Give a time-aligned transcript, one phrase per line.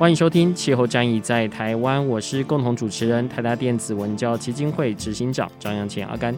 [0.00, 6.34] 欢迎收听《气候战役在台湾》，我是共同主持人台达电子文教基金会执行长张扬前阿甘。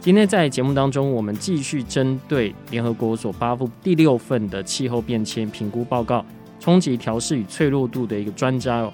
[0.00, 6.26] 今天在节目当中，我们继续针对联合国所发布第六份的气候变迁评估报告，
[6.58, 8.92] 冲击调适与脆弱度的一个专家哦。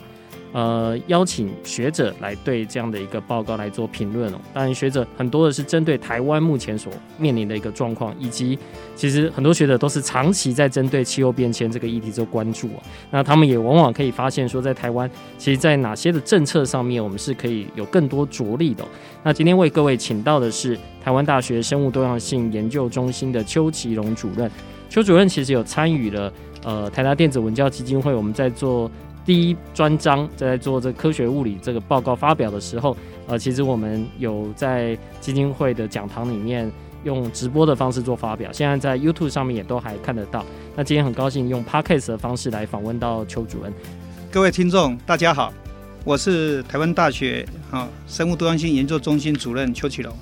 [0.53, 4.39] 呃，邀请学者来对这样的一个报告来做评论哦。
[4.53, 8.59] 当然，学者很多的是针对台湾目前所面临的一个状况，以及
[8.95, 12.83] 其实很多学者都是长期在针对气候变迁这个议题做关注哦。
[13.11, 18.85] 那他们也往往可以发现说，在台湾，其实在哪些的政策上面，我们是可以有更多着力的。
[19.23, 24.51] 那今天为各位请到的是台湾大学生物多样性研究中心的邱其荣主任。
[24.91, 26.31] 邱主任其实有参与了
[26.63, 28.91] 呃台达电子文教基金会，我们在做。
[29.25, 36.71] 第一专章在做这科学物理这个报告发表的时候，呃，其实我们有在基金会的讲堂里面
[37.05, 40.45] 用直播的方式做发表，现在在 YouTube 上面也都还看得到。
[40.75, 43.73] 那今天很高兴用 Podcast 的方式来访问到邱主任。
[44.31, 45.53] 各位听众，大家好，
[46.05, 50.13] 我是台湾大学啊生物多样性研究中心主任邱启龙。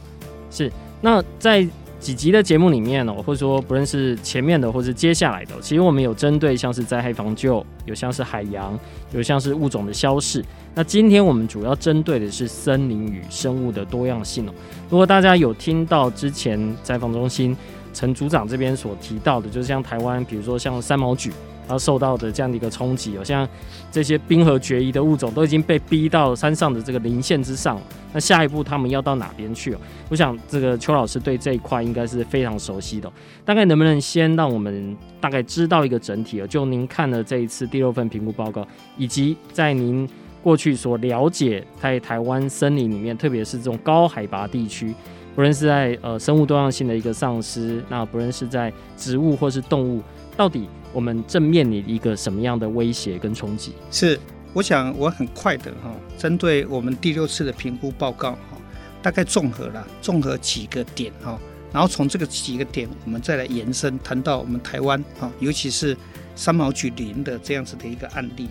[0.50, 0.70] 是，
[1.00, 1.66] 那在。
[2.00, 8.76] 几集的节目里面呢，或者说不论是前面的，或是接下来的，其实我们有针对像是灾害防救，有像是海洋，
[9.12, 10.42] 有像是物种的消逝。
[10.74, 14.52] 那今天我们主要针对的是森林与生物的多样性哦。
[14.88, 17.54] 如果大家有听到之前灾防中心
[17.92, 21.30] 陈组长这边所提到的，就是像台湾，比如说像三毛举。
[21.70, 23.48] 它受到的这样的一个冲击，好像
[23.92, 27.80] 这些冰河决议的物种都已经被逼到山上的这个临线之上。
[28.12, 29.76] 那下一步他们要到哪边去？
[30.08, 33.10] 我想这个邱老师对这一块应该是非常熟悉的。
[33.44, 36.42] 大概能不能先让我们大概知道一个整体？
[36.48, 38.66] 就您看了这一次第六份评估报告，
[38.96, 40.08] 以及在您
[40.42, 44.92] 过去所了解在台湾森林里面，特别是这种高海拔地区，
[45.40, 50.02] 不论是在呃生物多样性的一个丧失，那不论是在植物或是动物，
[50.36, 50.68] 到底？
[50.92, 53.72] 我们正面临一个什么样的威胁跟冲击？
[53.90, 54.20] 是，
[54.52, 58.58] 我想我很快的哈，针对我们第六次的评估报告哈，
[59.00, 61.38] 大概综合了综合几个点哈，
[61.72, 65.96] 然后从这个几个点，我们再来延伸谈到我们台湾哈，尤其是
[66.36, 68.46] 三毛举林的这样子的一个案例。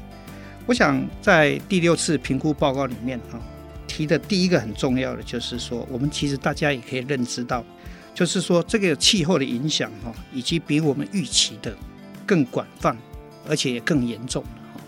[0.65, 3.39] 我想在第六次评估报告里面哈，
[3.99, 7.65] 提的第一个很重要的就是说，我们其实大家也可以认知到，
[8.13, 11.75] 就是说这个气候的影响哈，以及比我们预期的。
[12.25, 12.95] 更广泛，
[13.47, 14.79] 而且也更严重哈。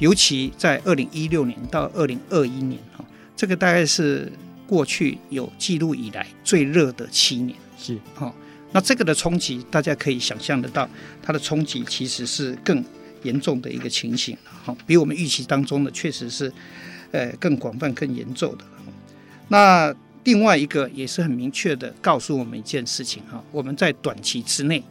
[0.00, 3.04] 尤其在二零一六年到二零二一年哈，
[3.36, 4.32] 这个大概是
[4.66, 7.56] 过去有记录以来最热的七年。
[7.78, 8.34] 是哈，
[8.72, 10.90] 那这个的冲击，大家可以想象得到，
[11.22, 12.84] 它的冲击其实是更
[13.22, 16.52] 严重的一个情形哈，比我们预期当中的确实是
[17.12, 18.64] 呃更广泛、更严重的。
[19.48, 24.82] 那另外一个也是很明确的告诉我们一件事情哈，我们在短期之内。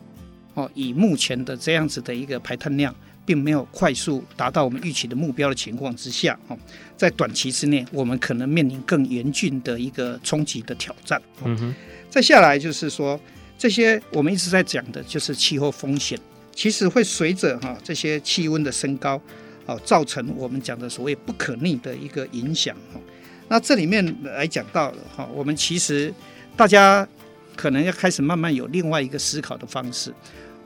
[0.55, 2.91] 哦，以目前的这样子的一个排碳量，
[3.23, 6.57] 并没有快速达到我们预期的目标的情况之下，哦，
[6.97, 11.21] 在短期之内，我们可能面临更严峻的一个冲击的挑战。
[11.43, 11.75] 嗯哼，
[12.09, 13.19] 再下来就是说，
[13.55, 16.19] 这些我们一直在讲的，就是气候风险，
[16.55, 19.21] 其实会随着哈这些气温的升高，
[19.67, 22.75] 哦，造成我们讲的所谓不可逆的一个影响。
[22.93, 22.99] 哈，
[23.47, 26.13] 那这里面来讲到了哈，我们其实
[26.55, 27.07] 大家
[27.55, 30.13] 可能要开始慢慢有另外一个思考的方式。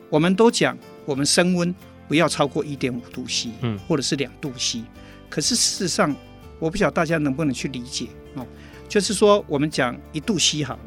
[0.10, 1.74] 我们都讲，我们升温
[2.08, 4.84] 不要超过一点五度 C，嗯，或者是两度 C。
[5.30, 6.16] 可是事实上，
[6.60, 8.46] 我不晓得大家能不能去理解哦。
[8.88, 10.78] 就是说，我们讲一度 C 好，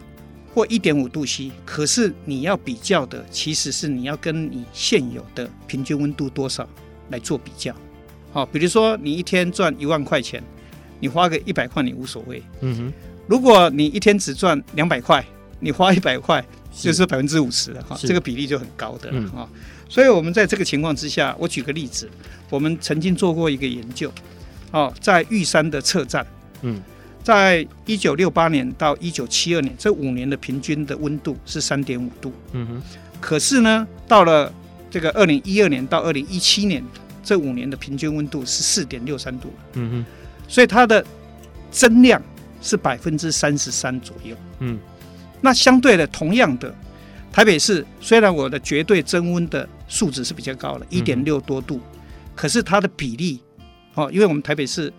[0.55, 6.69] 或一点五度 C，可是你要比较的，其实是你要跟你现有的平均温度多少
[7.08, 7.75] 来做比较。
[8.34, 10.42] 好，比如说你一天赚一万块钱，
[11.00, 12.42] 你花个一百块你无所谓。
[12.60, 12.92] 嗯哼。
[13.26, 15.25] 如果你一天只赚两百块，
[15.58, 16.44] 你花一百块。
[16.76, 19.48] 就是百分之五十了哈，这个比例就很高的了嗯哈。
[19.88, 22.10] 所以我们在这个情况之下，我举个例子，
[22.50, 24.10] 我们曾经做过一个研究，
[24.72, 26.26] 哦，在玉山的测站，
[26.62, 26.82] 嗯，
[27.22, 32.82] 在一九六八年到一九七二年这五年的平均的温度是三点五度，嗯哼，
[33.20, 34.52] 可是呢，到了
[34.90, 36.82] 这个二零一二年到二零一七年
[37.25, 40.06] 这五年的平均温度是四点六三度，嗯哼，
[40.47, 41.05] 所以它的
[41.71, 42.23] 增量
[42.61, 44.37] 是百分之三十三左右。
[44.61, 44.79] 嗯，
[45.41, 46.73] 那相对的，同样的，
[47.32, 51.81] 台北市虽然我的绝对增温的数值是比较高了，一点六多度，
[52.35, 53.41] 可是它的比例，
[53.94, 54.93] 哦，因为我们台北市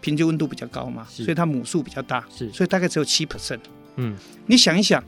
[0.00, 2.50] 平均温度比较高嘛，所以它母数比较大，是。
[2.52, 3.60] 所以大概只有七 percent。
[3.96, 4.16] 嗯，
[4.46, 5.02] 你想一想，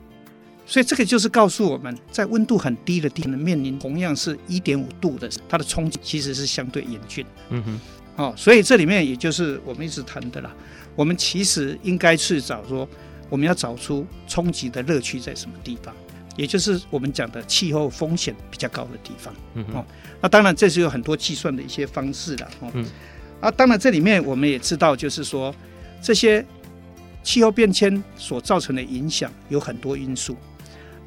[0.69, 7.25] 所以这个就是告诉我们在温度很低的地方，面临同样是一点五度的，它的冲击其实是相对严峻。
[7.49, 7.79] 嗯哼，
[8.17, 10.53] 哦，所以这里面也就是我们一直谈的啦。
[10.93, 12.87] 我们其实应该去找说，
[13.29, 15.95] 我们要找出冲击的乐趣在什么地方，
[16.35, 19.33] 也就是我们讲的气候风险比较高的地方。
[19.53, 19.85] 嗯哼，哦，
[20.19, 22.51] 那当然这是有很多计算的一些方式了。
[22.59, 22.85] 哦，嗯，
[23.39, 25.55] 啊，当然这里面我们也知道，就是说
[26.01, 26.45] 这些
[27.23, 30.35] 气候变迁所造成的影响有很多因素，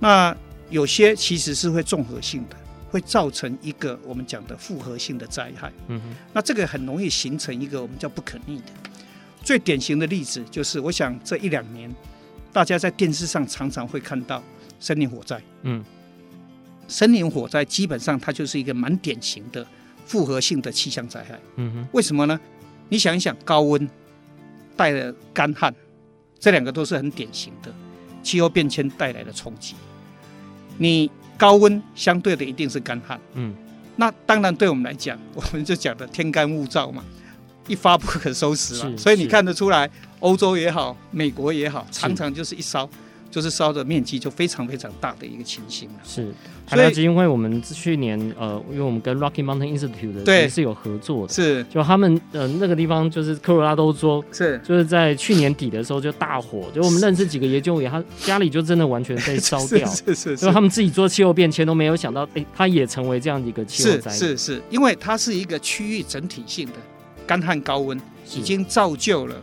[0.01, 0.37] 那
[0.71, 2.57] 有些其实是会综合性的，
[2.91, 5.73] 会造成一个我们讲的复合性的灾害。
[5.89, 8.73] 嗯哼，那这个很容易形成一个我们叫不可逆的。
[9.45, 11.91] 最典型的例子就是，我想这一两年
[12.53, 14.43] 大家在电视上常常会看到
[14.79, 15.41] 森林火灾。
[15.63, 15.85] 嗯，
[16.89, 19.67] 森林火灾基本上它就是一个蛮典型的
[20.07, 21.39] 复合性的气象灾害。
[21.57, 22.39] 嗯哼，为什么呢？
[22.89, 23.89] 你想一想，高温
[24.77, 25.75] 带了干旱，
[26.39, 27.73] 这两个都是很典型的
[28.23, 29.75] 气候变迁带来的冲击。
[30.79, 33.19] 你高温相对的一定是干旱。
[33.35, 33.55] 嗯，
[33.97, 37.05] 那当然对我们来讲，我们就讲的天干物燥嘛，
[37.67, 38.97] 一发不可收拾了。
[38.97, 39.91] 所以你看得出来，
[40.21, 42.89] 欧洲也好，美国也好，常常就是一烧，
[43.31, 46.01] 就是烧的面积就非常非常大的一个情形了。
[46.05, 46.33] 是。
[46.67, 64.17] 台大基金会，我们去年呃，因为我们跟 Rocky Mountain Institute 的对也是有合作的，是就他们呃那个地方就是科罗拉多州，是就是在去年底的时候就大火，就我们认识几个研究员，他家里就真的完全被烧掉， 是是是就他们自己做气候变迁都没有想到，哎，他也成为这样的一个气候灾难。
[64.17, 66.75] 是是，因为它是一个区域整体性的
[67.27, 68.01] 干旱高温，
[68.37, 69.35] 已经造就了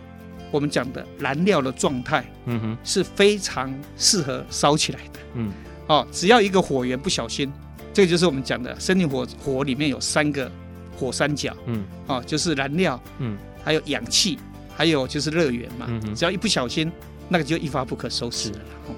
[0.52, 5.20] 我们讲的燃料的状态嗯哼，是非常适合烧起来的。
[5.36, 5.52] 嗯，
[5.88, 7.52] 哦，只要一个火源不小心，
[7.94, 10.50] 这个就是我们讲的森林火火里面有三个
[10.98, 14.40] 火三角，嗯，哦，就是燃料，嗯，还有氧气，
[14.76, 15.86] 还有就是热源嘛。
[15.90, 16.16] 嗯哼。
[16.16, 16.92] 只要一不小心，
[17.30, 18.60] 那个就一发不可收拾了。
[18.88, 18.96] 哦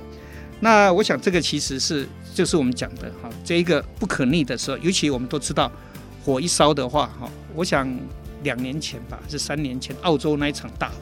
[0.62, 5.72] 那我想这个其实是就是我们讲的哈，这一个不可逆的时候，尤其我们都知道，
[6.26, 7.90] 火一烧的话哈，我想
[8.44, 10.96] 两年前吧，是三年前澳洲那一场大火，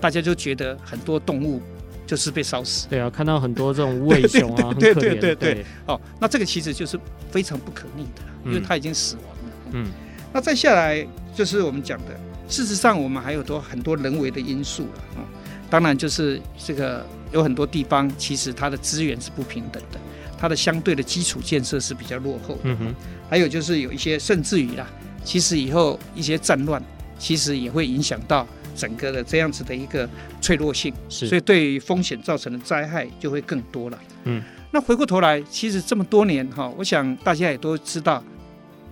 [0.00, 1.60] 大家就觉得很多动物
[2.06, 2.88] 就是被烧死。
[2.88, 6.98] 对啊，看到很多这种无尾熊啊， 对很可怜，对对对对哦，那这个其实就是
[7.30, 9.52] 非常不可逆的啦，因为嗯它已经死亡了。
[9.72, 9.86] 嗯
[10.32, 12.18] 那再下来就是我们讲的，
[12.48, 15.22] 事实上我们还有多很多人为的因素了啊、哦。
[15.68, 19.98] 当然就是这个有很多地方其实它的资源是不平等的，
[20.38, 22.60] 它的相对的基础建设是比较落后的。
[22.64, 22.94] 嗯哼，
[23.28, 24.86] 还有就是有一些甚至于啦，
[25.24, 26.82] 其实以后一些战乱，
[27.18, 28.46] 其实也会影响到
[28.80, 30.08] 整个的这样子的一个
[30.40, 33.98] 脆弱性，是，所以对于风险造成的灾害就会更多了。
[34.24, 38.24] 嗯，那回过头来，其实这么多年哈，我想大家也都知道，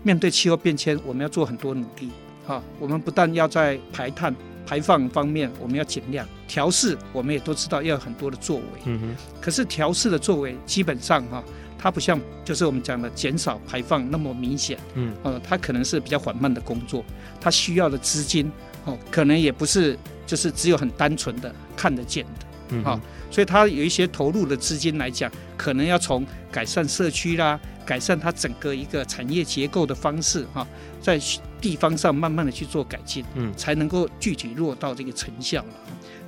[0.03, 2.11] 面对气候变迁，我们要做很多努力。
[2.47, 4.35] 哈，我们不但要在排碳
[4.67, 8.65] 排放方面我们要尽量调试，我们也都知道要有很多的作为。
[8.85, 11.43] 嗯哼，可是调试的作为基本上哈，
[11.79, 14.79] 它不像就是我们讲的减少排放那么明显。
[14.95, 17.05] 嗯，呃，它可能是比较缓慢的工作，
[17.41, 18.51] 它需要的资金
[18.89, 22.47] 哦，可能也不是就是只有很单纯的看得见的。
[22.71, 30.67] 嗯好所以它有一些投入的资金来讲，可能要从改善社区啦，改善它整个一个产业结构的方式哈，
[31.01, 31.21] 在
[31.61, 35.75] 地方上慢慢的去做改进，嗯才能够具体落到这个成效了。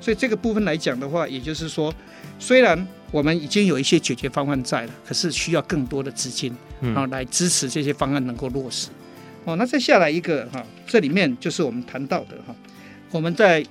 [0.00, 1.92] 所以这个部分来讲的话，也就是说，
[2.38, 8.88] 虽然我们已经有一些解决方案在了，可是需要更多的资金嗯啊来支持这些方案能够落实。
[9.44, 12.54] 哦，那再下来一个哈，这里面就是我们谈到的哈，
[13.10, 13.64] 我们在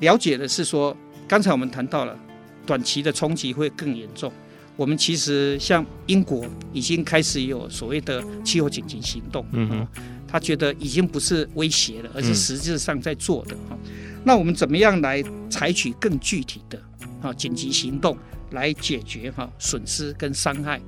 [0.00, 0.96] 了解的是说，
[1.28, 2.18] 刚才我们谈到了
[2.66, 4.32] 短期的冲击会更严重。
[4.74, 9.88] 我们其实像英国已经开始有所谓的气候紧急行动，嗯哼，
[10.26, 13.76] 他觉得已经不是威胁了，而是嗯实质上在做的哈。
[14.24, 16.82] 那我们怎么样来采取更具体的
[17.20, 18.16] 啊紧急行动
[18.52, 20.80] 来解决哈损失跟伤害，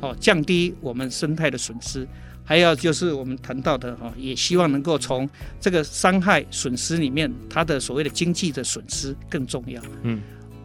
[0.00, 2.06] 哦降低我们生态的损失，
[2.44, 5.28] 还有就是我们谈到的哈，也希望能够从
[5.60, 9.80] 这个伤害损失里面，它的所谓的经济的损失更重要。
[10.02, 10.20] 嗯，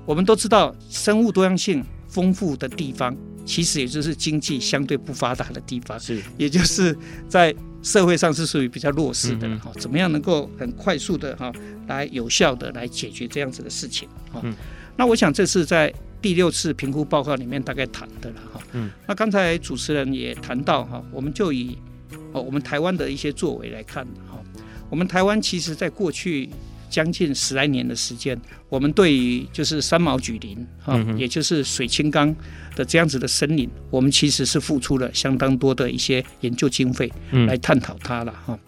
[0.05, 3.15] 我们都知道生物多样性丰富的地方，
[3.45, 6.97] 其实也就是经济相对不发达的地方，是，也就是
[7.29, 9.79] 在社会上是属于比较弱势的哈、嗯。
[9.79, 11.53] 怎么样能够很快速的哈
[11.87, 14.53] 来有效的来解决这样子的事情哈、嗯？
[14.97, 18.61] 那我想这是在第六次评估报告里面大概谈的了哈。
[18.73, 21.77] 嗯，那刚才主持人也谈到哈，我们就以
[22.31, 24.41] 哦我们台湾的一些作为来看哈，
[24.89, 26.49] 我们台湾其实在过去。
[26.89, 32.33] 将近十来年的时间，我们对于就是三毛榉林哈、嗯，也就是水青冈
[32.77, 37.11] 的这样子的森林，我们其实是付出了相当多的一些研究经费
[37.45, 38.59] 来探讨它了哈、嗯。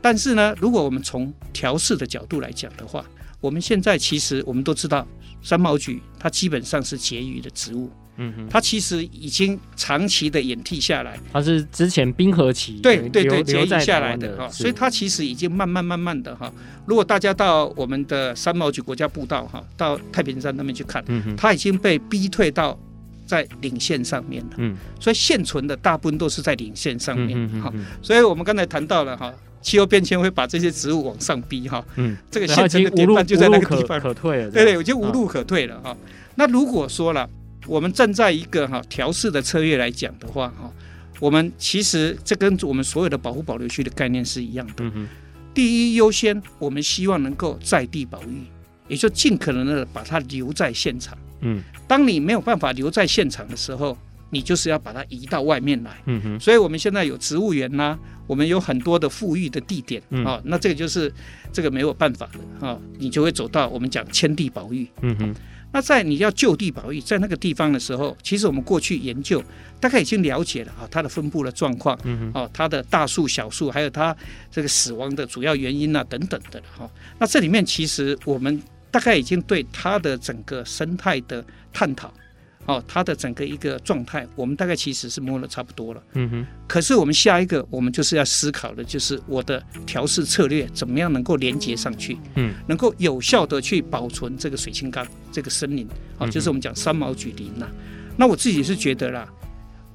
[0.00, 3.04] 但是呢，如果我们从调试的角度来讲的话，
[3.40, 5.04] 我们现在其实我们都知道，
[5.46, 7.88] 山毛菊它基本上是结余的植物。
[8.18, 16.50] 嗯哼，它其实已经长期的演替下来，它是之前冰河期对对对结余下来的哈，所以它其实已经慢慢慢慢的哈。
[16.86, 21.04] 如果大家到我们的三毛菊国家步道哈，到太平山那边去看，
[21.36, 22.76] 它已经被逼退到
[23.26, 29.30] 在领线上面了，嗯，所以现存的大部分都是在领线上面，哈，所以我们刚才谈到了哈，
[29.66, 35.96] 气候变迁会把这些植物往上逼哈，嗯，这个现存的典范就在那个地方可退了，对对，我就无路可退了哈。
[36.36, 37.28] 那如果说了。
[37.68, 40.72] 我们站在一个哈调试的策略来讲的话哈，
[41.18, 44.84] 我们其实这跟我们所有的保护保留区的概念是一样的。
[44.94, 45.08] 嗯
[45.52, 48.44] 第一优先，我们希望能够在地保育，
[48.86, 51.18] 也就尽可能的把它留在现场。
[51.40, 53.98] 嗯，当你没有办法留在现场的时候，
[54.30, 56.02] 你就是要把它移到外面来。
[56.06, 61.12] 嗯哼，所以我们现在有植物园呐，我们有很多的富裕的地点啊，那这个就是
[61.52, 64.86] 这个没有办法的啊，你就会走到我们讲迁地保育。
[65.02, 65.34] 嗯哼。
[65.72, 69.42] 那在你要就地保育，在那个地方的时候，其实我们过去研究
[69.78, 74.16] 大概已经了解了啊，它的分布的状况，嗯哦，它的大树、小树，还有它
[74.50, 76.88] 这个死亡的主要原因啊等等的哈。
[77.18, 82.14] 那这里面其实我们大概已经对它的整个生态的探讨。
[82.66, 86.02] 哦，它的整个一个状态，我们大概其实是摸得差不多了。
[86.14, 86.46] 嗯哼。
[86.66, 95.86] 可是我们下一个，我们就是要思考的，就是我的调试策略怎么样能够连接上去，嗯，能够有效的去保存这个水青冈这个森林，
[96.18, 97.68] 啊，就是我们讲三毛举林呐。
[98.16, 99.28] 那我自己是觉得啦，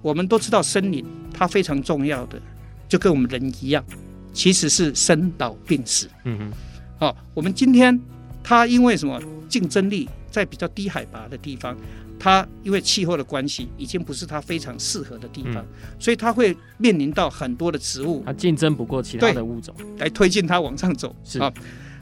[0.02, 2.42] 我们都知道森林它非常重要的，
[2.88, 3.84] 就跟我们人一样，
[4.32, 6.08] 其实是生老病死。
[6.24, 6.52] 嗯哼。
[6.98, 8.00] 好，我们今天
[8.42, 11.76] 它因为什么竞争力在比较低海拔的地方。
[12.24, 21.16] 它因为气候的关系，已经不是它非常适合的地方，嗯，所以它会面临到很多的植物，它竞争不过其他的物种来推进它往上走。
[21.24, 21.52] 是啊，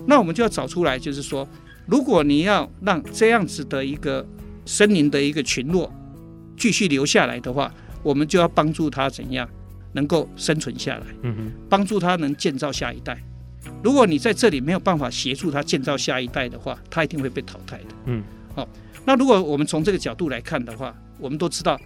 [0.05, 1.47] 那我们就要找出来，就是说，
[1.85, 4.27] 如果你要让这样子的一个
[4.65, 5.89] 森林的一个群落
[6.57, 7.73] 继续留下来的话，
[8.03, 9.47] 我们就要帮助它怎样
[9.93, 13.17] 能够生存下来，嗯哼，帮助它能建造下一代。
[13.81, 17.95] 如果你在这里没有办法协助它建造下一代的话，它一定会被淘汰的。
[18.07, 18.21] 嗯，
[18.53, 18.67] 好。
[19.09, 21.81] 那如果我们从这个角度来看的话，我们都知道，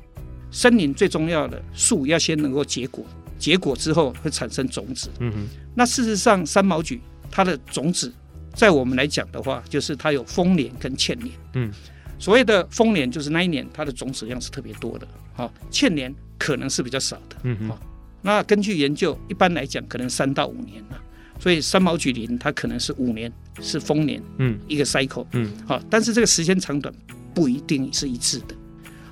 [0.51, 3.06] 森林最重要的树要先能够结果，
[3.39, 5.10] 结果之后会产生种子。
[5.22, 5.48] 嗯哼。
[5.74, 7.00] 那事实上，三毛榉
[7.32, 8.12] 它的种子，
[8.53, 11.32] 在我们来讲的话，就是它有丰年跟欠年。
[11.53, 11.72] 嗯。
[12.20, 17.38] 所谓的丰年就是那一年它的种子量是特别多的，好，欠年可能是比较少的。
[17.44, 17.70] 嗯哼。
[17.70, 17.80] 好，
[18.22, 21.01] 那根据研究，一般来讲可能三到五年了。
[21.39, 26.94] 所以三毛榉林它可能是五年是丰年，嗯，一个 cycle，嗯，好，但是这个时间长短
[27.34, 28.56] 不一定是一致的，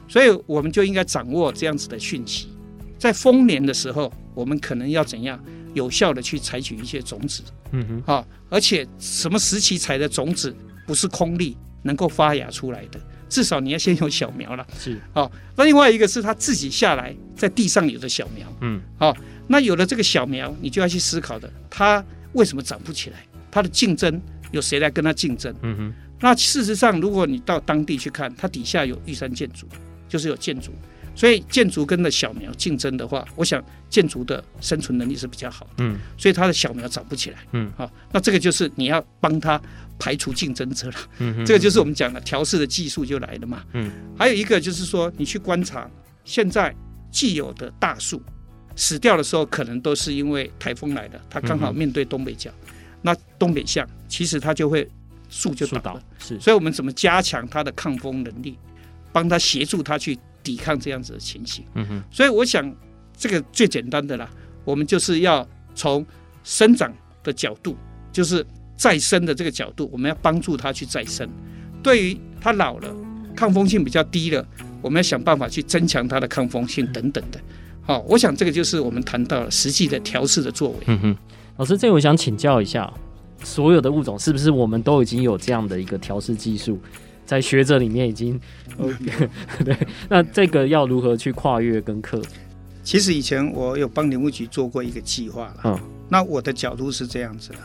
[0.08, 2.48] 所以我们就应该掌握这样子的讯息，
[2.98, 5.42] 在丰年的时候，我们可能要怎样
[5.74, 19.16] 有效的去采取一些种子，嗯哼，好，而且什么时期采的种子不是空粒能够发芽出来的，至少你要先有小苗了，是，好，那另外一个是它自己下来在地上有的小苗，嗯，好，
[19.48, 22.04] 那有了这个小苗，你就要去思考的，它。
[22.34, 23.18] 为什么长不起来？
[23.52, 24.22] 它的竞争
[24.54, 25.54] 有谁来跟它竞争？
[25.64, 25.94] 嗯哼。
[26.22, 29.68] 那事实上，如果你到当地去看，它底下有玉山建筑，
[30.08, 30.72] 就是有建筑，
[31.16, 35.72] 所以建筑跟的小苗竞争的话，我想建筑的生存能力是比较好的。
[35.80, 35.98] 嗯。
[36.18, 37.40] 所以它的小苗长不起来。
[37.54, 37.72] 嗯。
[37.76, 39.60] 好，那这个就是你要帮它
[39.98, 40.96] 排除竞争者了。
[41.20, 41.46] 嗯哼。
[41.46, 43.64] 这个就是我们讲的调试的技术就来了嘛。
[43.74, 43.92] 嗯。
[44.18, 45.90] 还有一个就是说，你去观察
[46.24, 46.74] 现在
[47.12, 48.22] 既有的大树。
[48.74, 54.90] 死掉的时候，可能都是因为台风来的，它刚好面对东北角，嗯、那东北向其实它就会
[55.32, 56.04] 树就倒了。
[56.20, 58.56] 是，所以我们怎么加强它的抗风能力，
[59.12, 61.66] 帮它协助它去抵抗这样子的情形。
[61.74, 62.04] 嗯哼。
[62.12, 62.72] 所以我想，
[63.18, 64.30] 这个最简单的啦，
[64.64, 66.06] 我们就是要从
[66.44, 67.76] 生长的角度，
[68.12, 68.46] 就是
[68.76, 71.28] 再生的这个角度，我们要帮助它去再生。
[71.82, 72.96] 对于它老了，
[73.36, 74.46] 抗风性比较低了，
[74.82, 77.40] 我们要想办法去增强它的抗风性等等的。
[77.84, 80.78] 好，我想这个就是我们谈到了实际的调试的作为。
[80.86, 81.18] 嗯哼，
[81.58, 82.92] 老师，这个我想请教一下，
[83.44, 86.80] 所有的物种是不是我们都已经有这样的一个调试技术，
[87.26, 88.40] 在学者里面已经
[88.78, 88.96] OK
[89.64, 89.76] 对。
[90.10, 92.30] 那这个要如何去跨越跟克服？
[92.84, 95.62] 其实以前我有帮林务局做过一个计划了。
[95.66, 95.80] 嗯，
[96.10, 97.60] 那我的角度是这样子的，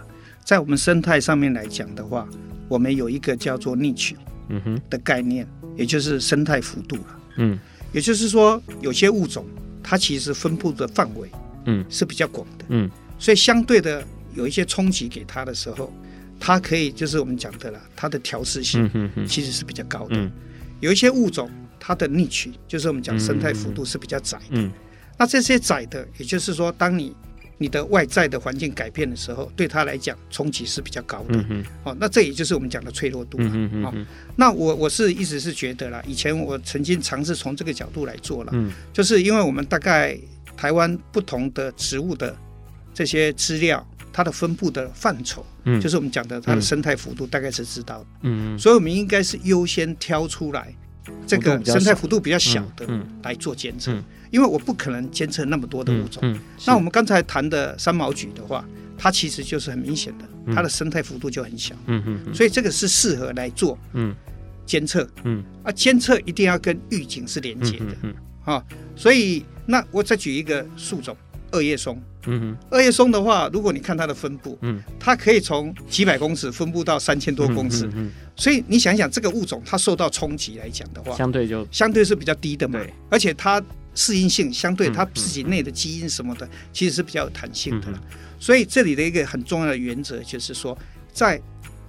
[0.44, 2.28] 在我们生态上面来讲的话，
[2.68, 4.14] 我们有一个叫做 niche
[4.48, 7.20] 嗯哼的概念，也就是生态幅度了。
[7.38, 7.58] 嗯，
[7.92, 9.44] 也就是说，有些物种
[9.82, 11.30] 它其实分布的范围
[11.64, 12.64] 嗯是比较广的。
[12.68, 14.04] 嗯，所以相对的
[14.36, 15.92] 有一些冲击给它的时候，
[16.38, 18.88] 它可以就是我们讲的了，它的调试性
[19.26, 20.30] 其实是比较高的。
[20.80, 21.50] 有一些物种
[21.80, 24.44] 它的 niche 就是我们讲生态幅度是比较窄的。
[24.50, 24.70] 嗯。
[25.18, 27.16] 那这些窄的，也就是说，当你
[27.56, 31.42] 你的外在的环境改变的时候，对它来讲冲击是比较高的。
[31.48, 33.50] 嗯哦，那这也就是我们讲的脆弱度了。
[33.54, 33.94] 嗯哦，
[34.36, 38.50] 那我我是一直是觉得啦，以前我曾经尝试从这个角度来做了。
[38.54, 38.70] 嗯。
[38.92, 40.18] 就是因为我们大概
[40.54, 42.36] 台湾不同的植物的
[42.92, 43.86] 这些资料，
[44.16, 48.06] 它的分布的范畴，嗯，就是我们讲的它的生态幅度，大概是知道的。
[48.22, 48.58] 嗯。
[48.58, 50.74] 所以我们应该是优先挑出来
[51.26, 52.88] 这个生态幅度比较小的
[53.22, 53.94] 来做监测。
[54.30, 58.64] 因为我不可能监测那么多的物种，嗯嗯、那我们刚才谈的三毛櫸的话，
[58.96, 62.34] 它其实就是很明显的，它的生态幅度就很小，嗯嗯，嗯。
[62.34, 64.16] 所以这个是适合来做嗯。
[64.64, 68.14] 监测，嗯，啊，监测一定要跟预警是连接的，嗯，
[68.46, 68.64] 啊，
[68.96, 71.16] 所以那我再举一个树种，
[71.56, 83.62] 二叶松，嗯哼，二叶松的话，如果你看它的分布，嗯，它可以从几百公尺分布到三千多公尺，嗯，所以你想一想这个物种它受到冲击来讲的话，相对就相对是比较低的嘛，对，而且它。
[83.98, 87.98] 适应性相对它自己内的基因什么的，其实是比较有弹性的了。
[88.38, 90.76] 所以这里的一个很重要的原则就是说，
[91.14, 91.40] 在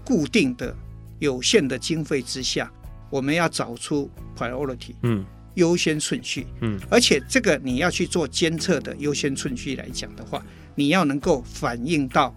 [0.05, 0.73] 固定的
[1.19, 2.71] 有限的经费之下，
[3.09, 5.25] 我们要找出 priority，嗯，
[5.57, 10.41] 优先顺序，嗯，而且这个你要去做监测的优先顺序来讲的话，
[10.75, 12.33] 你要能够反映到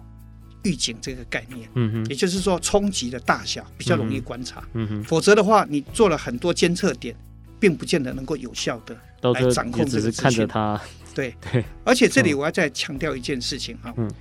[0.63, 7.15] 预警这个概念，嗯哼，也就是说冲击的大小比较容易观察，嗯哼，否则的话，你做了很多监测点，
[7.59, 8.97] 并不见得能够有效的。
[9.35, 10.81] 来掌控这个资讯，看着它，
[11.13, 11.35] 对。
[11.51, 14.11] 对，而且这里我要再强调一件事情哈，嗯，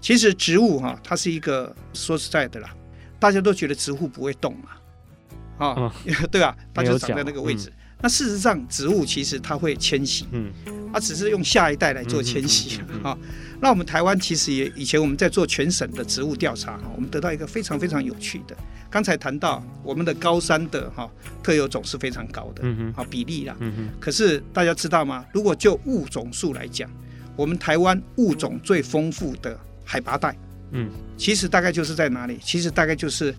[0.00, 2.74] 其实植物哈，它是一个说实在的啦，
[3.20, 4.70] 大家都觉得植物不会动嘛，
[5.66, 5.92] 啊，
[6.32, 6.56] 对吧？
[6.72, 7.70] 它就长在那个位置。
[8.00, 10.52] 那事实上，植物其实它会迁徙，嗯，
[10.92, 13.16] 它只是用下一代来做迁徙啊。
[13.60, 18.56] 那我们台湾其实也以前我们在做全省的植物调查哈，我们得到一个非常非常有趣的。
[18.88, 21.10] 刚才谈到我们的高山的哈
[21.42, 23.88] 特有种是非常高的，嗯啊，比例啦，嗯哼。
[23.98, 25.24] 可是大家知道吗？
[25.32, 26.88] 如果就物种数来讲，
[27.34, 30.36] 我们台湾物种最丰富的海拔带，
[30.70, 32.38] 嗯，其实大概就是在哪里？
[32.44, 33.34] 其实大概就是。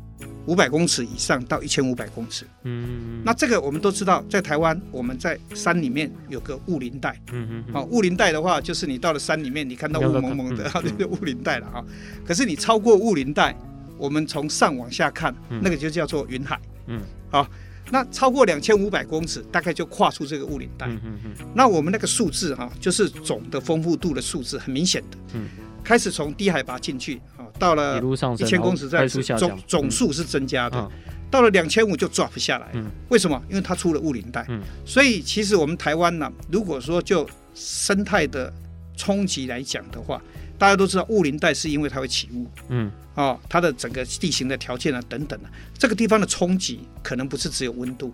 [0.45, 11.85] 五百公尺以上到一千五百公尺，嗯，那这个我们都知道，在台湾我们在山里面有个雾林带，嗯嗯，好，雾林带的话，就是你到了山里面，你看到雾蒙蒙的，啊，这 个雾林带了啊。
[12.25, 13.55] 可是你超过雾林带，
[13.97, 17.47] 我们从上往下看，那个就叫做云海，嗯，好，
[17.91, 25.47] 那超过两千五百公尺，大概就跨出这个雾林带，嗯嗯，那我们那个数字哈，就是总的丰富度的数字，很明显的，嗯，
[25.83, 27.21] 开始从低海拔进去。
[27.37, 28.01] 啊到了
[28.37, 30.89] 一千公尺再总总数是增加的，嗯、
[31.29, 32.69] 到了两千五就 drop 下来。
[32.73, 33.41] 嗯、为什么？
[33.49, 34.45] 因为它出了雾林带。
[34.47, 38.53] 嗯、所以其实我们台湾呢，如果说就生态的
[38.95, 40.21] 冲击来讲的话，
[40.57, 42.47] 大家都知道雾林带是因为它会起雾。
[42.69, 48.13] 嗯，哦，它的整个地形的条件啊等等啊，这个地方的冲击可能不是只有温度。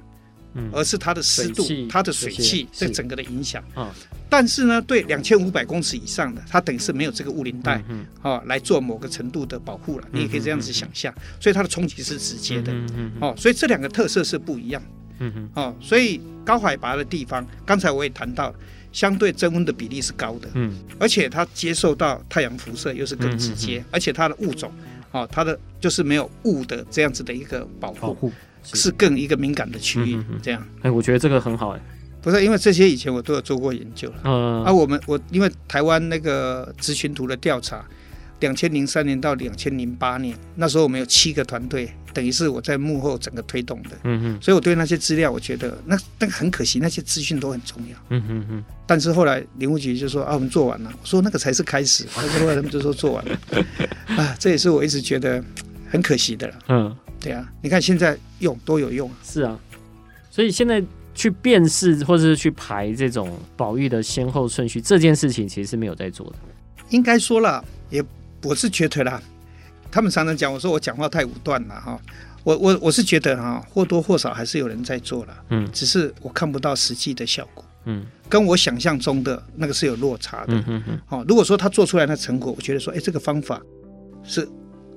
[0.72, 3.63] 而是它的湿度、它的水汽这整个的影响。
[4.28, 7.82] 但是呢，对两千五百公尺以上的，它等于是没有这个雾林带，
[8.22, 10.08] 哦，来做某个程度的保护了。
[10.12, 12.74] 你也可以这样子想象，所以它的冲击是直接的。
[13.22, 14.82] 哦，所以这两个特色是不一样。
[15.20, 18.54] 嗯哦，所以高海拔的地方，刚才我也谈到，
[18.91, 20.50] 相对增温的比例是高的。
[20.56, 20.74] 嗯。
[21.00, 24.70] 而且它接受到太阳辐射又是更直接，而且它的物种，
[25.12, 28.34] 哦，它的就是没有雾的这样子的一个保护。
[28.73, 30.65] 是更一个敏感的区域，这样。
[30.82, 31.82] 哎，我觉得这个很好，哎，
[32.21, 34.15] 不是因为这些以前我都有做过研究了。
[34.23, 37.86] 嗯，啊，我们我因为台湾那个咨询图的调查，
[38.39, 43.91] 两千零三年到两千零八年，那时候我们有七个团队，等于是我在幕后整个推动的。
[44.04, 47.97] 嗯嗯，所以我对那些资料，我觉得那那个很可惜，那些资讯都很重要。
[48.10, 48.63] 嗯嗯嗯。
[48.88, 50.91] 但是后来林务局就说啊，我们做完了。
[51.01, 52.06] 我说那个才是开始。
[52.13, 53.39] 后来他们就说做完了。
[54.17, 55.43] 啊，这也是我一直觉得
[55.89, 56.56] 很可惜的了。
[56.69, 56.95] 嗯。
[57.26, 59.18] 对啊，你看现在用多有用啊。
[59.24, 59.60] 是啊，
[60.30, 60.84] 所以现在
[61.14, 66.36] 去辨识或者是去排这种宝玉的先后顺序，这件事情其实是没有在做的。
[66.90, 68.04] 应该说了，也
[68.44, 69.20] 我是觉得啦，
[69.90, 72.00] 他们常常讲我说我讲话太武断了哈，
[72.44, 81.02] 我我我是觉得哈，或多或少还是有人在做了，嗯，只是我看不到实际的效果，嗯，跟我想象中的那个是有落差的，嗯嗯嗯。
[81.10, 83.60] 哦，如果说他做出来的成果，我觉得说，哎，这个方法
[84.24, 84.48] 是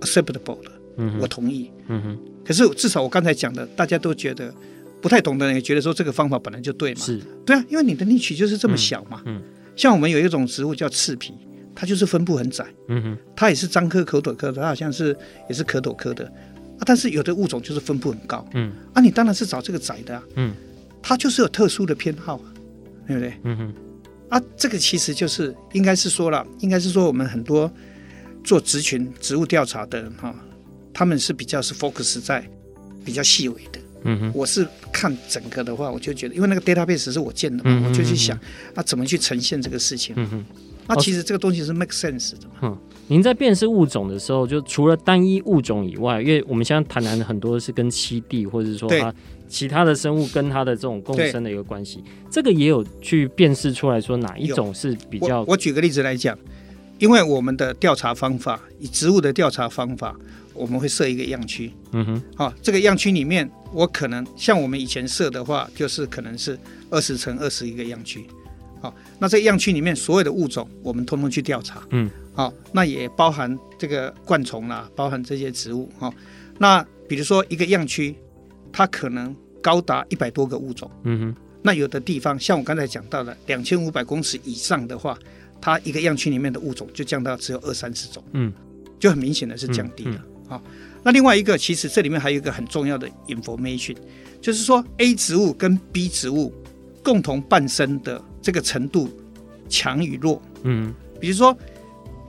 [0.01, 0.73] acceptable 的。
[0.99, 1.71] 嗯，我同意。
[1.87, 4.53] 嗯哼，可是至少我刚才讲的，大家都觉得
[5.01, 7.01] 不太懂的人也觉得说这个方法本来就对嘛。
[7.01, 9.23] 是，对啊，因为你的 niche 就是这么小嘛。
[9.25, 9.43] 嗯，嗯
[9.77, 11.33] 像我们有一种植物叫刺皮，
[11.75, 12.67] 它就是分布很窄。
[12.89, 15.17] 嗯哼，它也是樟科壳斗科的，它好像是
[15.49, 16.83] 也是壳斗科的啊。
[16.85, 18.45] 但是有的物种就是分布很高。
[18.55, 20.23] 嗯，啊，你当然是找这个窄的啊。
[20.35, 20.53] 嗯，
[21.01, 22.53] 它就是有特殊的偏好啊，
[23.07, 23.33] 对不对？
[23.45, 23.75] 嗯哼，
[24.31, 27.71] 啊，这个其实就是应该是说了，应该是说我们很多
[28.43, 30.35] 做植群植物调查的人哈。
[30.92, 32.48] 他们是比较是 focus 在
[33.05, 38.38] 比较细微的，嗯哼，我是看整个的话，我就觉得，因为那个 database 是我建的嘛，我就去想
[38.74, 40.44] 啊，怎么去呈现这个事情，嗯哼，
[40.87, 42.55] 那、啊、其实这个东西是 make sense 的嘛。
[42.62, 49.14] 嗯，您在辨识物种的时候，就除了单一物种以外，因为我们现在谈谈的很多是跟栖地，或者是说它
[49.48, 55.40] 其他的生物跟它的这种共生的一个关系，这个也有去辨识出来说哪一种是比较。
[55.40, 56.37] 我，我举个例子来讲，
[56.98, 60.14] 因为我们的调查方法，以植物的调查方法。
[60.59, 66.59] 我们会设一个样区，嗯哼，好、哦，这个样区里面，我可能像我们以前设的话，就是可能是
[66.90, 68.25] 二十乘二十一个样区，
[68.81, 76.14] 好、哦，那这个样区里面所有的物种，我们通通去调查，嗯，好、哦，那也包含这个灌虫啦，包含这些植物，哈、哦，
[76.59, 78.14] 那比如说一个样区，
[78.73, 85.18] 它可能高达一百多个物种，嗯哼，那有的地方像我刚才讲到的两千五百公尺以上的话，
[85.61, 88.53] 它一个样区里面的物种就降到只有二三十种，嗯，
[88.99, 90.14] 就很明显的是降低了。
[90.14, 90.63] 嗯嗯好，
[91.03, 93.95] 那另外一个，其实这里面还有一个很重要的 information，
[94.41, 96.53] 就是说 A 植物跟 B 植物
[97.03, 99.11] 共同伴生的这个程度
[99.69, 100.41] 强与弱。
[100.63, 101.55] 嗯，比如说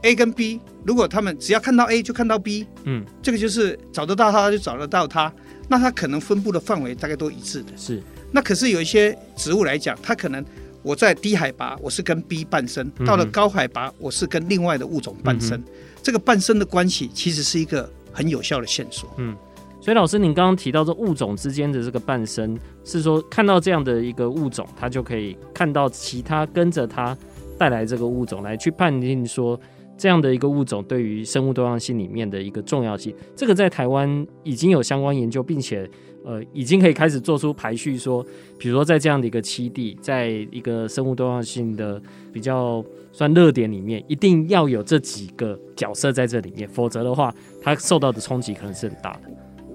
[0.01, 5.31] A 跟 B，如果他们只要看到 A 就看到 B，嗯，这个就是找得到它就找得到它，
[5.69, 7.71] 那它可能分布的范围大概都一致的。
[7.77, 8.03] 是，
[8.33, 10.43] 那可是有一些植物来讲，它可能
[10.83, 15.63] 我在低海拔我是跟 B 伴生，到了高海拔我是跟另外的物种伴生，
[16.03, 17.89] 这个伴生的关系其实是一个。
[18.11, 19.09] 很有效的线索。
[19.17, 19.35] 嗯，
[19.81, 27.17] 所以老师，您刚刚提到这物种之间的这个伴生，是说看到这样的一个物种，它就可以看到其他跟着它
[27.57, 29.59] 带来这个物种，来去判定说
[29.99, 33.13] 这样的一个物种对于生物多样性里面的一个重要性。
[33.35, 35.87] 这个在台湾已经有相关研究，并且
[36.25, 38.25] 呃已经可以开始做出排序，说
[38.57, 42.01] 比如说在这样的一个栖地，在一个生物多样性的
[42.33, 42.83] 比较。
[43.11, 49.21] 算热点里面，一定要有这几个角色在这里面，否则的话，它受到的冲击可能是很大的。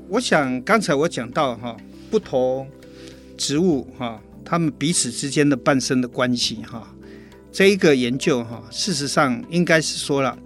[0.08, 1.76] 我想刚才我讲到哈，
[2.10, 2.66] 不同
[3.36, 6.93] 植物哈，它们彼此之间的伴生的关系哈，
[7.54, 10.36] 这一个研究哈，事实上应该是说了，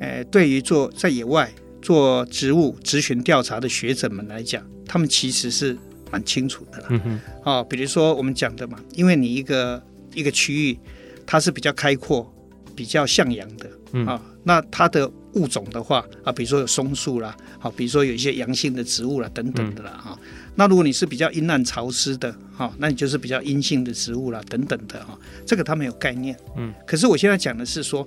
[0.00, 1.50] 呃，对于做在野外
[1.80, 5.74] 做植物植询调查的学者们来讲，他们其实是
[6.12, 6.86] 蛮清楚的了。
[6.90, 10.78] 嗯哼，啊，比如说我们讲的嘛，因为你一个一个区域，
[11.24, 12.30] 它是比较开阔。
[12.76, 20.16] 比较向阳的、嗯、啊，那它的物种的话啊，比如说有松树啦，好、啊，比如说有一些阳性的植物啦，等等的啦，哈。
[20.58, 25.18] 那如果你是比较阴暗潮湿的，哈、啊，那你就是比较阴性的植物啦，等等的，哈、啊。
[25.46, 26.74] 这个他们有概念，嗯。
[26.84, 28.04] 可是我现在讲的是说，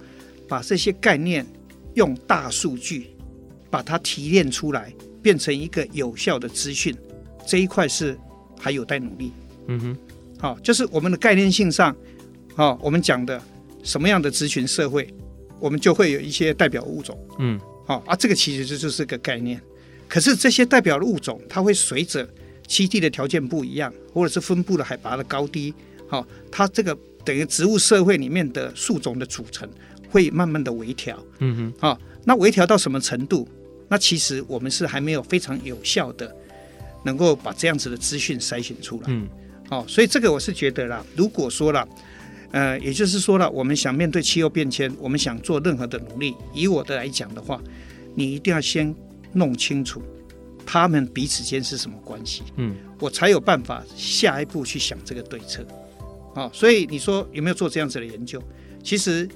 [0.49, 1.47] 把这些概念
[1.93, 3.11] 用大数据
[3.69, 6.93] 把它提炼出来，变成一个有效的资讯，
[7.47, 8.19] 这一块是
[8.59, 9.31] 还有待努力。
[9.67, 9.97] 嗯哼。
[10.37, 11.95] 好、啊，就是我们的概念性上，
[12.57, 13.41] 啊，我们讲的。
[13.83, 15.11] 什么样的质群社会，
[15.59, 17.17] 我们就会有一些代表物种。
[17.39, 19.59] 嗯，好啊，这个其实这就是个概念。
[20.07, 22.29] 可是这些代表的物种，它会随着
[22.71, 25.73] 栖地的条件不一样，或者是分布的海拔的高低，
[26.07, 29.67] 好，它这个等于植物社会里面的树种的组成
[30.09, 31.21] 会慢慢的微调。
[31.39, 33.45] 嗯哼，好，那微调到什么程度？
[33.89, 36.33] 那其实我们是还没有非常有效的
[37.03, 39.03] 能够把这样子的资讯筛选出来。
[39.07, 39.27] 嗯，
[39.69, 41.85] 好，所以这个我是觉得啦，如果说了。
[42.53, 47.61] 呃，也就是说了，我们想面对气候变迁，我们想做任何的努力，以我的来讲的话，
[48.13, 48.93] 你一定要先
[49.31, 50.03] 弄清楚
[50.65, 55.63] 他们彼此间是什么关系，嗯，我才有办法下一步去想这个对策。
[56.33, 58.41] 啊、哦，所以你说有没有做这样子的研究？
[58.83, 59.27] 其实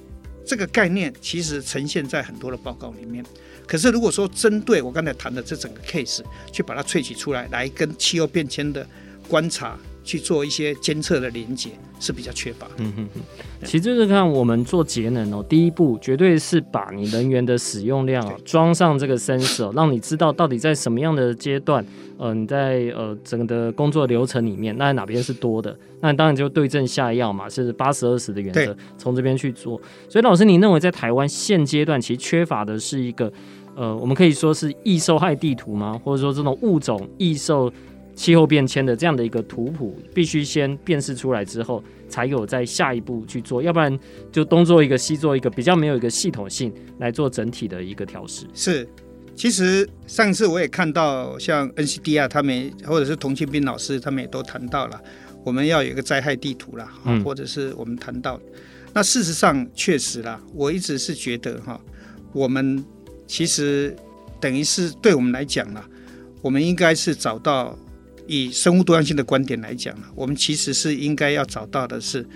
[0.46, 3.24] 这个概念其实呈现在很多的报告里面。
[3.66, 8.86] 可是如果说针对我刚才谈的这整个 case 去把它萃取出来，来跟气候变迁的
[9.28, 9.78] 观察。
[10.06, 12.66] 去做一些监测的连接是比较缺乏。
[12.78, 13.20] 嗯哼哼，
[13.64, 21.84] 其实就是看我们做节能哦，第一步绝对是把你能源的使用量装上这个 sensor，让你知道到底在什么样的阶段，
[22.16, 29.80] 呃，你在呃整个的工作流程里面，那哪边是多的，那当然就对症下药嘛，是八十二十的原则，从这边去做。
[30.08, 33.32] 所以老师，你认为在台湾现阶段其实缺乏的是一个
[33.74, 36.00] 呃，我们可以说是易受害地图吗？
[36.04, 37.70] 或者说这种物种易受
[38.16, 43.96] 气候变迁的这样的一个图谱，必须先辨识出来之后，才有在下一步去做，要不然
[44.32, 48.46] 就东做一个西做一个，比较没有一个系统性来做整体的一个调试。
[48.54, 48.88] 是，
[49.34, 54.98] 其实上次我也看到，像 NCDR 他们或者是童庆斌老师他们也都谈到了，
[55.44, 58.40] 我们要有一个灾害地图啦，嗯、或者是我们谈到，
[58.94, 61.78] 那事实上确实啦，我一直是觉得哈，
[62.32, 62.82] 我们
[63.26, 63.94] 其实
[64.40, 65.86] 等于是对我们来讲啦，
[66.40, 67.76] 我们应该是找到
[68.26, 72.26] 以生物多样性的观点来讲呢，我们其实是应该要找到的是，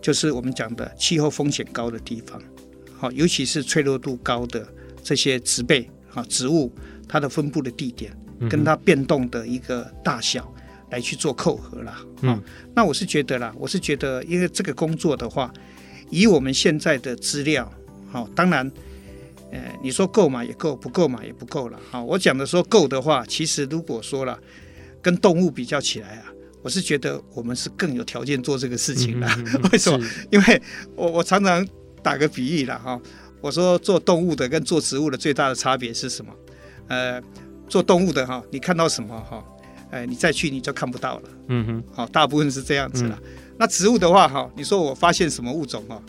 [0.00, 2.40] 就是我们讲的气候风险高的地方，
[2.96, 4.66] 好，尤其是脆弱度高的
[5.02, 5.88] 这些植被。
[6.14, 6.72] 啊，植物
[7.06, 8.10] 它的分布的地点
[8.48, 10.50] 跟它变动的一个大小
[10.90, 11.94] 来去做扣合了。
[12.22, 12.42] 嗯，
[12.74, 15.52] 那我是觉得啦，我是觉得，因为这个工作的话，
[16.08, 17.70] 以我们现在的资料，
[18.10, 18.72] 好，当然，
[19.52, 21.78] 呃，你说够嘛也够，不够嘛也不够了。
[21.90, 24.38] 好，我讲的说够的话，其实如果说了
[25.02, 26.24] 跟动物比较起来啊，
[26.62, 29.28] 我是觉得我们是更有条件做这个事情的。
[29.72, 30.06] 为什么？
[30.30, 30.62] 因为
[30.94, 31.66] 我我常常
[32.02, 33.00] 打个比喻了哈。
[33.42, 36.32] 我说做动物的跟做植物的最大的差别是什么？
[36.88, 37.22] 呃，
[37.68, 39.44] 做动物的哈，你看到什么哈，
[39.90, 41.22] 哎，你再去你就看不到了。
[41.48, 43.16] 嗯哼，好，大部分是这样子了。
[43.22, 46.02] 嗯、那植物的话哈，你说我发现什么物种哈，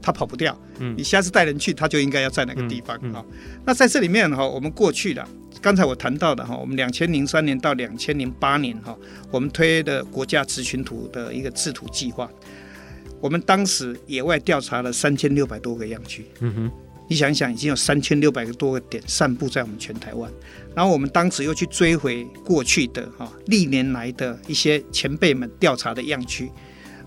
[0.00, 0.56] 它跑不掉。
[0.78, 3.60] 嗯，你下次带人去，它就应该要在那个地方哈、嗯嗯。
[3.64, 5.26] 那在这里面哈，我们过去的
[5.60, 8.96] 刚才我谈到的哈，我们两千零三年到两千零八年哈，
[9.30, 12.30] 我们推的国家植群图的一个制图计划，
[13.20, 16.26] 我们当时野外调查了三千六百多个样区。
[16.40, 16.70] 嗯哼。
[17.06, 20.32] 你想一想，已经有三千六百个多个点散布在我们全台湾，
[20.74, 26.50] 然后我们当时又去追回过去的哈历年来的一些前辈们调查的样区，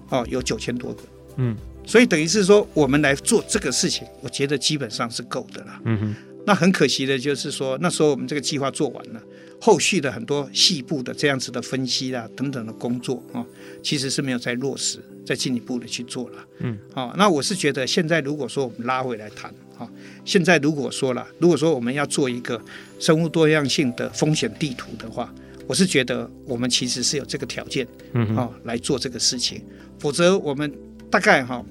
[0.10, 1.02] 哦，有九千多个，
[1.38, 6.16] 嗯，所以等于是说我们来做这个事情，我觉得基本上是够的了，嗯哼。
[6.48, 9.22] 那很可惜的就是说，那时候我们这个计划做完了，
[9.60, 13.46] 后续的很多细部的这样子的分析啦等等的工作啊，
[13.84, 19.54] 其实是没有再落实，再进一步的去做了，嗯，好，那我是觉得现在如果说我们拉回来谈。
[19.76, 19.88] 好，
[20.26, 22.60] 现在如果说了，如果说我们要做一个
[22.98, 25.32] 生物多样性的风险地图的话，
[25.68, 29.62] 我是觉得我们其实是有这个条件，嗯，好来做这个事情。
[30.00, 30.74] 否则我们
[31.12, 31.64] 大概哈，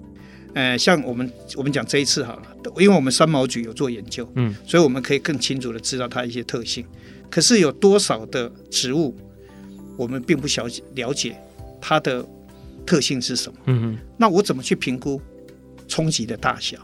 [0.57, 2.42] 呃，像我们我们讲这一次好了，
[2.79, 6.83] 因为我们三毛局有做研究，嗯，所以我们可以更清楚的知道它一些特性。
[7.29, 9.14] 可是有多少的植物，
[9.99, 11.37] 我们并不了解了解
[11.79, 12.27] 它的
[12.87, 13.59] 特性是什么？
[13.66, 15.21] 嗯哼，那我怎么去评估
[15.87, 16.79] 冲击的大小？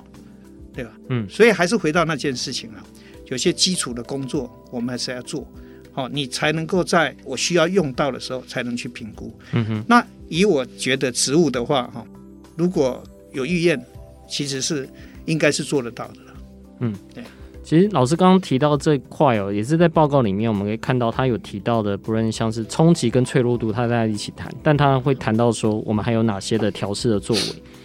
[0.74, 0.90] 对吧？
[1.08, 2.86] 嗯，所以还是回到那件事情了。
[3.30, 5.50] 有些基础的工作我们还是要做，
[5.92, 9.34] 好，你才能够在我需要用到的时候才能去评估。
[9.52, 9.84] 嗯哼。
[9.88, 12.04] 那以我觉得植物的话，哈，
[12.54, 13.82] 如果有预验，
[14.28, 14.88] 其实是
[15.26, 16.14] 应该是做得到的。
[16.80, 17.22] 嗯，对。
[17.64, 27.42] 其实老师刚刚提到这块哦，也是在报告里面我们可以看到，他有提到的，不论像是冲击跟脆弱度，他在一起谈，但他会谈到说我们还有哪些的调试的作为。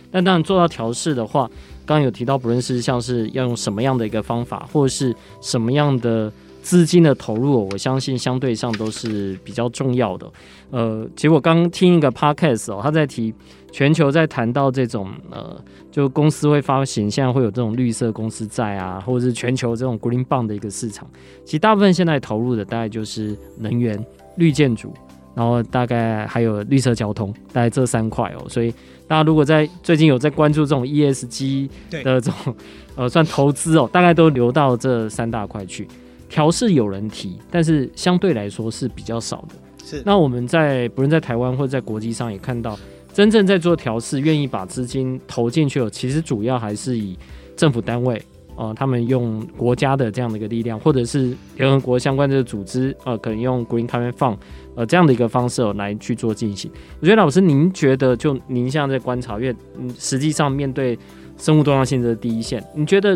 [0.10, 1.48] 但当然做到调试的话，
[1.86, 6.32] 刚刚有提到，不论是像是要用什么样的一个方法，或者是什么样的
[6.68, 10.30] 资金的投入，我相信相对上都是比较重要的。
[10.70, 13.34] 呃，其实我刚听一个 podcast 哦，他在提
[13.72, 15.56] 全球在谈到这种呃，
[15.90, 21.10] 就公司会发行，现在会有这种绿色公司债啊，或者是全球这种 green bond 的一个市场。
[21.46, 23.98] 其实大部分现在投入的大概就是能源、
[24.36, 24.94] 绿建筑，
[25.34, 28.74] 然后大概还有绿色交通，大概这三块哦，所以。
[29.10, 31.70] 大家如果在最近有在关注这种 ESG
[32.04, 32.54] 的这种
[32.98, 35.88] 呃算投资哦，大概都流到这三大块去。
[36.30, 39.56] 调试有人提，但是相对来说是比较少的。
[39.86, 40.02] 是。
[40.06, 42.78] 那我们在不论在台湾或者在国际上也看到，
[43.14, 47.18] 真正在做调试、愿意把资金投进去的，其实主要还是以
[47.56, 48.22] 政府单位。
[48.60, 54.36] 呃，他们用国家的这样的一个力量，或者是联合国相关的组织，呃，可能用 Green Climate Fund，
[54.76, 56.72] 呃，这样的一个方式、呃、来去做进行。
[57.00, 60.98] 我觉得老师，您觉得就您现在在观察，因为嗯，实际上面对
[61.38, 63.16] 生物多样性的第一线，你觉得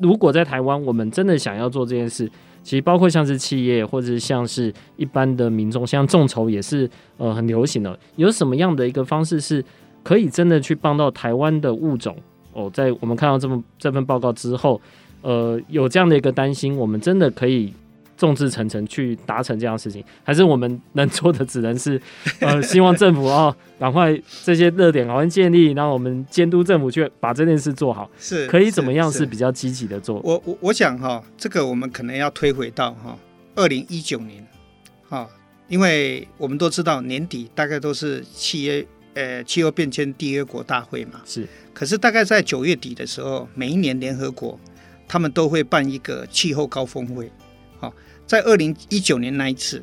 [0.00, 2.30] 如果在台湾，我们真的想要做这件事，
[2.62, 9.64] 其实包括像是企业，或者是像是一般的民众，像众筹也是呃很流行的，有什么样的一个方式是
[10.02, 12.16] 可以真的去帮到台湾的物种？
[12.52, 14.80] 哦，在我们看到这么这份报告之后，
[15.22, 17.72] 呃，有这样的一个担心，我们真的可以
[18.20, 21.98] 众志成城去达成这样的事情，还是我们能做的只能是，
[22.40, 30.20] 呃，希望政府啊，赶快这些热点赶快建立，然后我们监督政府去把这件事做好，是可以怎么样是比较积极的做？
[30.22, 33.16] 我我我想哈，这个我们可能要推回到哈
[33.54, 34.46] 二零一九年，
[35.08, 35.26] 哈，
[35.68, 38.86] 因为我们都知道年底大概都是企业。
[39.12, 41.44] 呃，气候变迁缔约国大会嘛，是。
[41.74, 44.58] 可是大概在九月底的时候，每一年联合国
[45.08, 47.28] 他们都会办一个气候高峰会。
[47.80, 47.92] 好，
[48.30, 49.82] 在二零一九年那一次，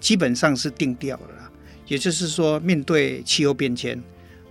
[0.00, 1.52] 基本上是定调了。
[1.86, 3.96] 也就是说，面对气候变迁，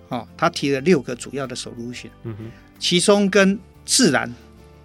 [0.08, 2.08] 啊，他提了六个主要的 solution。
[2.22, 2.50] 嗯哼。
[2.78, 4.34] 其中跟自然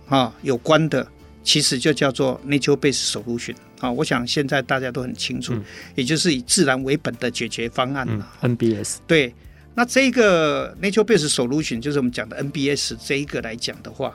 [0.10, 1.10] 啊有关的，
[1.42, 3.90] 其实就叫做 Nature Based Solution 啊。
[3.90, 5.64] 我想现在大家都很清楚，嗯、
[5.96, 8.30] 也就是以自然为本的解决方案了。
[8.42, 9.34] 嗯、NBS 对，
[9.74, 14.14] 那这个 Nature Based Solution 就是我们讲的 NBS 这一个来讲的话，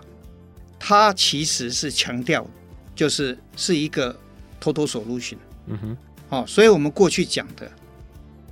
[0.79, 2.47] 它其实是强调
[2.95, 4.15] 就是是一个
[4.65, 5.37] Total Solution。
[5.67, 5.97] 嗯哼，
[6.31, 7.71] 哦，所以我们过去讲的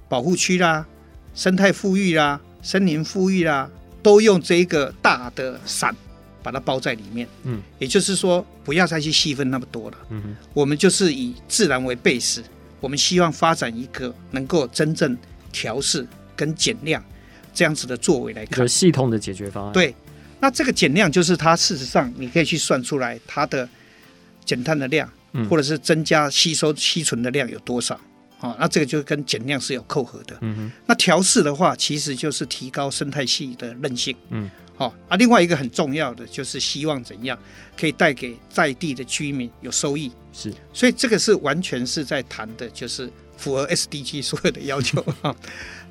[0.09, 0.87] 保护区啦、
[1.35, 3.70] 生态富裕啦、森林富裕啦，
[4.03, 5.94] 都用这一个大的伞
[6.42, 7.27] 把它包在里面。
[7.44, 9.96] 嗯，也就是说，不要再去细分那么多了。
[10.11, 12.42] 嗯哼，我们就是以自然为 base，
[12.81, 15.16] 我们希望发展一个能够真正
[15.51, 17.03] 调试跟减量
[17.55, 19.72] 这样子的作为来看，系统的解决方案。
[19.72, 19.94] 对，
[20.40, 23.68] 那这个减量就是它事实上你可以去算出来它的
[24.44, 25.09] 减碳的量。
[25.49, 27.99] 或者是增加吸收吸存的量有多少？
[28.40, 30.37] 啊，那这个就跟减量是有扣合的。
[30.87, 34.16] 那调试的话，其实就是提高生态系的韧性。
[34.31, 34.51] 嗯。
[34.75, 37.38] 好啊，另外一个很重要的就是希望怎样
[37.79, 40.11] 可以带给在地的居民有收益。
[40.33, 40.53] 是。
[40.73, 45.35] 所以这个是完全是在谈的，就是符合 SDG 所有的要求 啊。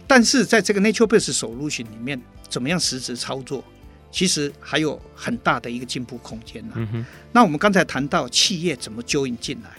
[0.05, 3.63] 但是在这个 Nature Based Solution 里面，怎么样实质操作？
[4.11, 9.69] 其实还有很大的一个进步空间呢、那我们刚才谈到企业怎么 join 进来，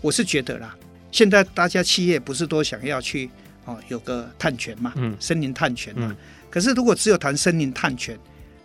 [0.00, 0.74] 我是觉得啦，
[1.12, 3.28] 现在大家企业不是都想要去
[3.66, 6.06] 哦有个碳权嘛，嗯、森林碳权嘛。
[6.10, 6.16] 嗯、
[6.48, 8.18] 可是如果只有谈森林碳权，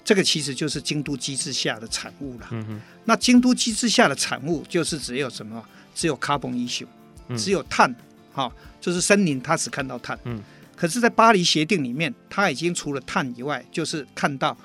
[0.05, 2.47] 这个其实就是京都机制下的产物了。
[2.51, 5.61] 嗯、哼那京都机制下的产物就是只有什么？
[5.93, 6.87] 只有 carbon issue，、
[7.27, 7.93] 嗯、只有碳，
[8.31, 10.17] 哈、哦，就是森林它只看到碳。
[10.23, 10.41] 嗯、
[10.77, 14.57] 可是，在巴黎协定里面，它已经除了碳以外，就是看到。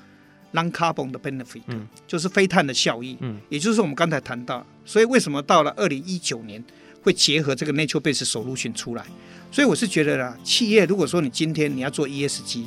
[0.55, 6.63] Non-carbon 的 benefit，嗯，就是非碳的效益，嗯，也就是我们刚才谈到，所以为什么到了二零一九年
[7.03, 9.05] 会结合这个 Nature Based Solution 出来？
[9.51, 12.67] 所以我是觉得啦，企业如果说你今天你要做 ESG，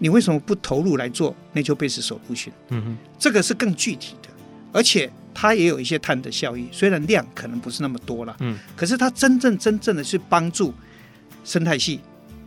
[0.00, 2.50] 你为什么不投入来做 Nature Based Solution？
[2.70, 4.28] 嗯哼，这个是更具体的，
[4.72, 10.74] 而且它也有一些碳的效益，虽然量可能不是那么多了，嗯，可是它真正真正的是帮助
[11.44, 12.00] 生态系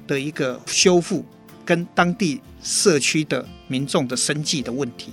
[0.05, 1.25] 的一个修复。
[1.65, 5.11] 跟当地社区的民众的生计的问题，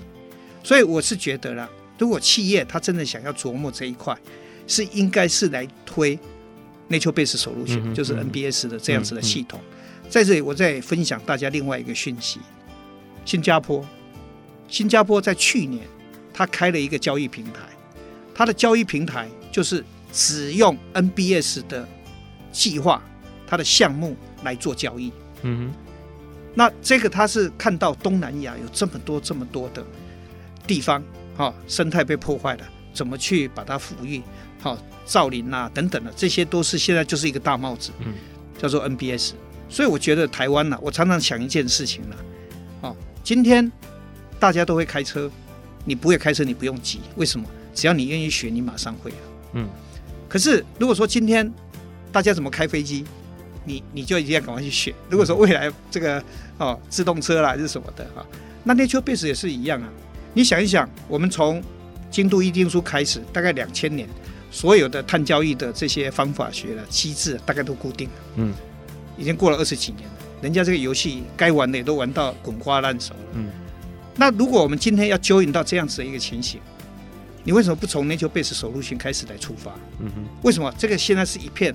[0.63, 4.17] 所以我是觉得啦，如果企业他真的想要琢磨这一块，
[4.67, 6.19] 是应该是来推
[6.91, 9.61] Nature Based Solution，嗯嗯、就是 NBS 的这样子的系统。
[10.09, 12.41] 在这里，我再分享大家另外一个讯息：
[13.25, 13.87] 新加坡，
[14.69, 15.87] 新加坡在去年
[16.33, 17.61] 他开了一个交易平台，
[18.35, 21.87] 它的交易平台就是只用 NBS 的
[22.53, 23.03] 计划，
[23.47, 25.13] 它的项目来做交易。
[25.43, 25.75] 嗯哼。
[26.59, 29.87] 那这个他是看到东南亚有这么多这么多的
[30.67, 31.01] 地方，
[31.37, 34.21] 哈，生态被破坏了，怎么去把它抚育，
[34.61, 38.13] 好，造林啊等等的，这些都是现在就是一个大帽子，嗯，
[38.59, 39.35] 叫做 NBS。
[39.69, 42.17] 所以我觉得台湾呢，我常常想一件事情呢，
[42.81, 43.71] 哦，今天
[44.41, 45.31] 大家都会开车，
[45.85, 47.49] 你不会开车你不用急，为什么？
[47.73, 49.17] 只要你愿意学，你马上会了，
[49.53, 49.69] 嗯。
[50.29, 51.49] 可是如果说今天
[52.11, 53.05] 大家怎么开飞机？
[53.69, 54.95] 你你就一定要赶快去选。
[55.11, 56.23] 如果说未来这个
[56.57, 58.27] 哦自动车啦还是什么的哈，
[58.65, 59.89] 那 Nature Based 也是一样啊。
[60.35, 61.63] 你想一想，我们从
[62.11, 64.09] 京都议定书开始，大概两千年，
[64.51, 68.15] 所有的碳交易的这些方法学了机制，大概都固定了。
[68.37, 68.55] 嗯，
[69.17, 73.21] 已经过了二十几年了，人家这个游戏该玩的也都玩到滚瓜烂熟了。
[73.35, 73.51] 嗯，
[74.17, 76.61] 那如果我们今天要 join 到这样子的一个情形，
[77.45, 79.73] 你为什么不从 Nature Based Solution 开始来出发？
[79.99, 81.75] 嗯哼，为什么这个现在是一片？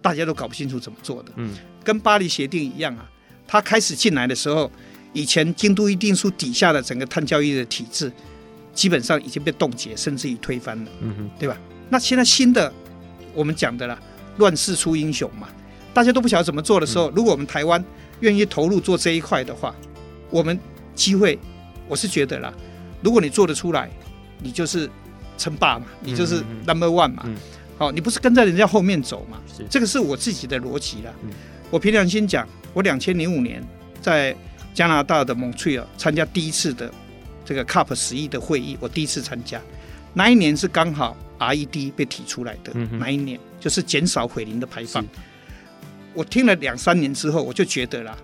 [0.00, 3.08] 大家都搞不清楚怎么做的，嗯，跟巴黎协定一样啊。
[3.46, 4.70] 他开始进来的时候，
[5.12, 8.12] 以前京都议定书底下的整个碳交易的体制，
[8.74, 11.56] 基本上已经被冻结，甚至于推翻了，嗯哼，对吧？
[11.88, 12.70] 那现在新的，
[13.32, 13.98] 我们讲的啦，
[14.36, 15.48] 乱世出英雄嘛，
[15.94, 17.82] 大家都不晓得怎么做的时候，嗯、如果我们台湾
[18.20, 19.74] 愿意投入做这一块的话，
[20.30, 20.58] 我们
[20.94, 21.38] 机会，
[21.88, 22.52] 我是觉得啦，
[23.02, 23.90] 如果你做得出来，
[24.42, 24.88] 你就是
[25.38, 27.22] 称霸嘛，你就是 number one 嘛。
[27.24, 27.36] 嗯嗯
[27.78, 29.38] 好，你不是跟在人家后面走嘛？
[29.56, 31.14] 是这个是我自己的逻辑了。
[31.22, 31.30] 嗯、
[31.70, 33.62] 我凭良心讲，我两千零五年
[34.02, 34.34] 在
[34.74, 36.92] 加拿大的蒙特利尔参加第一次的
[37.44, 39.62] 这个 Cup 十一的会议，我第一次参加，
[40.12, 45.06] 那一年是刚好 RED 被提出来的，嗯、那一年就是减少毁林的排放。
[46.14, 48.18] 我听了两三年之后，我就觉得啦，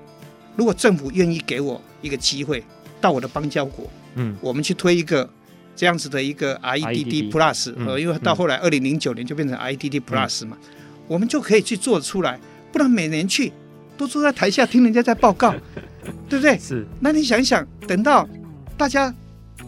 [0.57, 2.65] 如果政府愿意给我一个机会，
[3.01, 5.31] 到我的邦交国，嗯，我们去推一个。
[5.77, 10.69] 这样子的一个 I E D D Plus，呃，因为到后来二零零九年就变成 I E D D Plus 嘛，嗯、
[11.09, 12.39] 我们就可以去做出来，
[12.73, 13.53] 不然每年去
[13.97, 15.55] 都坐在台下听人家在报告，
[16.29, 16.59] 对不对？
[16.59, 16.87] 是。
[17.01, 18.29] 那你想一想，等到
[18.77, 19.13] 大家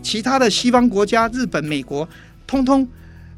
[0.02, 2.08] 其他的西方国家，日本、美国，
[2.46, 2.86] 通通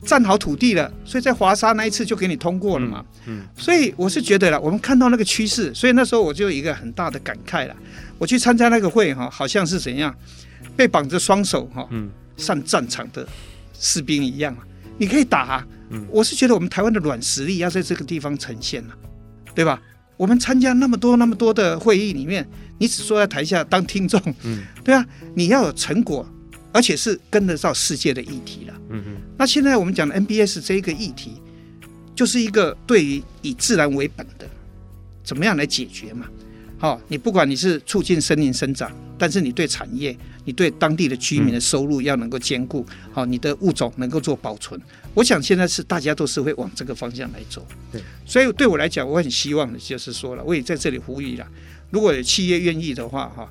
[0.02, 3.04] 占好土地了，所以在华沙那一次就给你通过了嘛。
[3.26, 3.40] 嗯。
[3.40, 7.76] 嗯，所以我是觉得了，我们看到那个趋势，所以那时候我就有一个很大的感慨了。
[8.18, 10.14] 我去参加那个会哈，好像是怎样
[10.76, 11.86] 被绑着双手哈。
[11.90, 12.10] 嗯。
[12.38, 13.28] 上战场的
[13.78, 14.66] 士兵一样啊，
[14.96, 15.66] 你可以打啊。
[15.90, 18.94] 嗯，我是觉得我们台湾的软实力要在这个地方呈现了，
[19.54, 19.82] 对吧？
[20.16, 22.46] 我们参加那么多那么多的会议里面，
[22.78, 26.28] 你只坐在台下当听众，嗯，对啊，你要有成果，
[26.72, 28.74] 而且是跟得上世界的议题了。
[28.90, 29.16] 嗯嗯。
[29.38, 31.40] 那现在我们讲的 NBS 这一个议题，
[32.14, 34.46] 就是一个对于以自然为本的，
[35.24, 36.26] 怎么样来解决嘛？
[36.80, 44.80] 好，你不管你是促进森林生长，但是你对产业，你对当地的居民的收入要能够兼顾，好，你的物种能够做保存。
[45.12, 47.66] 我想现在是大家都是会往这个方向来走。
[47.90, 51.46] 对，所以对我来讲，我很希望的就是说了，我也在这里呼吁了，
[51.90, 53.50] 如果有企业愿意的话，哈，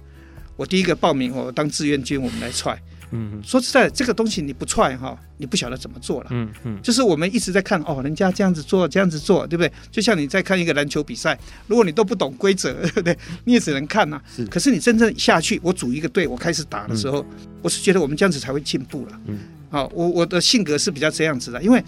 [0.56, 2.82] 我第一个报名，我当志愿军，我们来踹。
[3.12, 6.30] 嗯，说实在，这个东西你不踹哈，你不晓得怎么做了。
[6.32, 9.72] 嗯嗯，就是我们一直在看哦，人家这样子做，这样子做，对不对？
[9.92, 11.38] 就像你在看一个篮球比赛，
[11.68, 13.18] 如果你都不懂规则， 对不对？
[13.46, 14.24] 你也只能看呐、啊。
[14.36, 14.46] 是。
[14.48, 19.22] 可是你真正下去，我组一个队，我开始打的时候，嗯、我是觉得我们这样子才会进步了。
[19.28, 19.40] 嗯。
[19.70, 21.84] 好，我我的性格是比较这样子的，因为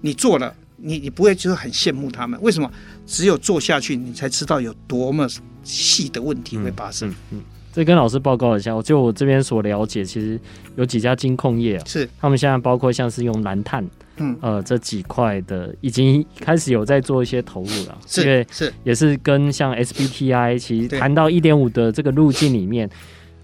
[0.00, 2.40] 你做了，你你不会就是很羡慕他们。
[2.42, 2.70] 为什么？
[3.06, 5.28] 只有做下去，你才知道有多么
[5.64, 7.08] 细的问题会发生。
[7.08, 7.14] 嗯。
[7.32, 7.44] 嗯嗯
[7.80, 10.38] 这跟老师报告一下，就我这边所了解，其实
[10.76, 13.82] 有几家金控业啊，是他们现在包括像是用蓝碳，
[14.18, 22.86] 嗯，呃，这几块的已经开始有在做一些投入了，是，是也是跟像 SBTI 其实谈到一点五的这个路径里面，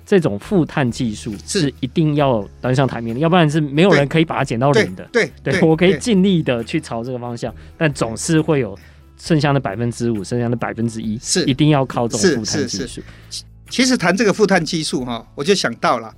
[0.04, 5.08] 这种负碳技术是一定要端上台面的，要不然是没有人可以把它减到零的。
[5.10, 8.78] 对对，对，对，我可以尽力的去朝这个方向，但总是会有
[9.16, 13.00] 剩下的百分之五，剩下的百分之一是一定要靠这种负碳技术。
[13.68, 16.14] 其实谈这个负碳技术哈，我就想到了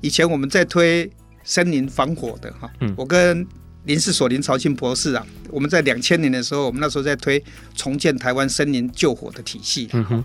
[0.00, 1.10] 以前我们在推
[1.44, 3.46] 森林防火的哈，我跟
[3.84, 7.42] 林氏所林朝庆博士啊，我们在两千年的时候，我们那时候在推
[7.74, 9.88] 重建台湾森林救火的体系。
[9.92, 10.24] 嗯哼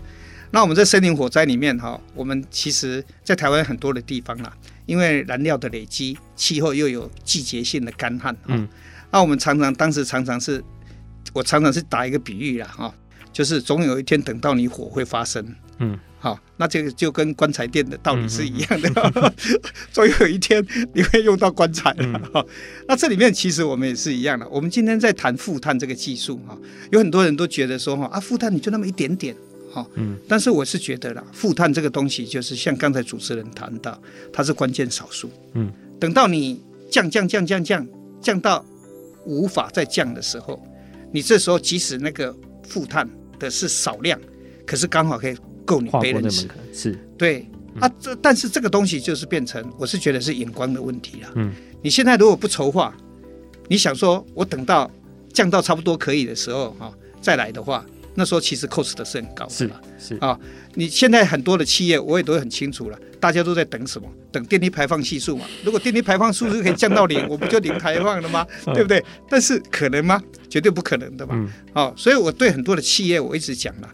[0.50, 4.52] 那我们在森林火灾里面哈，我们其实在台湾很多的地方啦，
[4.84, 8.68] 因为燃料的累积，气候又有季节性的干旱，嗯，
[9.10, 10.62] 那我们常常当时常常是，
[11.32, 12.94] 我常常是打一个比喻啦哈，
[13.32, 15.98] 就是总有一天等到你火会发生，嗯。
[16.22, 19.34] 好，那这个就跟棺材店的道理是一样的，
[19.90, 20.64] 总、嗯、 有一天
[20.94, 22.20] 你会用到棺材了。
[22.32, 22.46] 哈、嗯，
[22.86, 24.48] 那这里面其实我们也是一样的。
[24.48, 26.56] 我们今天在谈负碳这个技术，哈，
[26.92, 29.34] 有很多人都觉得说，哈啊，负碳你就那么一点点，
[29.72, 34.00] 哈，嗯，但是我是觉得啦，负碳这个东西就是像刚才主持人谈到，
[34.32, 37.84] 它是关键少数，嗯，等到你降降降降降
[38.20, 38.64] 降到
[39.26, 40.64] 无法再降的时候，
[41.10, 43.10] 你这时候即使那个负碳
[43.40, 44.16] 的是少量，
[44.64, 45.36] 可是刚好可以。
[45.64, 51.30] 够你背的是是对、嗯、啊，这但是这个东西就是变成，我是觉得是眼光的问题了。
[51.36, 51.52] 嗯，
[51.82, 52.94] 你现在如果不筹划，
[53.68, 54.90] 你想说我等到
[55.32, 57.84] 降到差不多可以的时候哈、哦，再来的话，
[58.14, 59.52] 那时候其实 cost 的是很高的。
[59.52, 60.40] 是是啊、哦，
[60.74, 64.08] 你现在很多的企业我也都很清楚了，大家都在等什么？
[64.32, 65.44] 等电力排放系数嘛。
[65.64, 68.46] 如果电力排放系数可以降到零， 我不就零排放了吗？
[68.74, 69.02] 对不对？
[69.28, 70.22] 但是可能吗？
[70.48, 71.34] 绝对不可能的嘛。
[71.36, 71.48] 嗯。
[71.74, 73.88] 哦，所以我对很多的企业我一直讲了。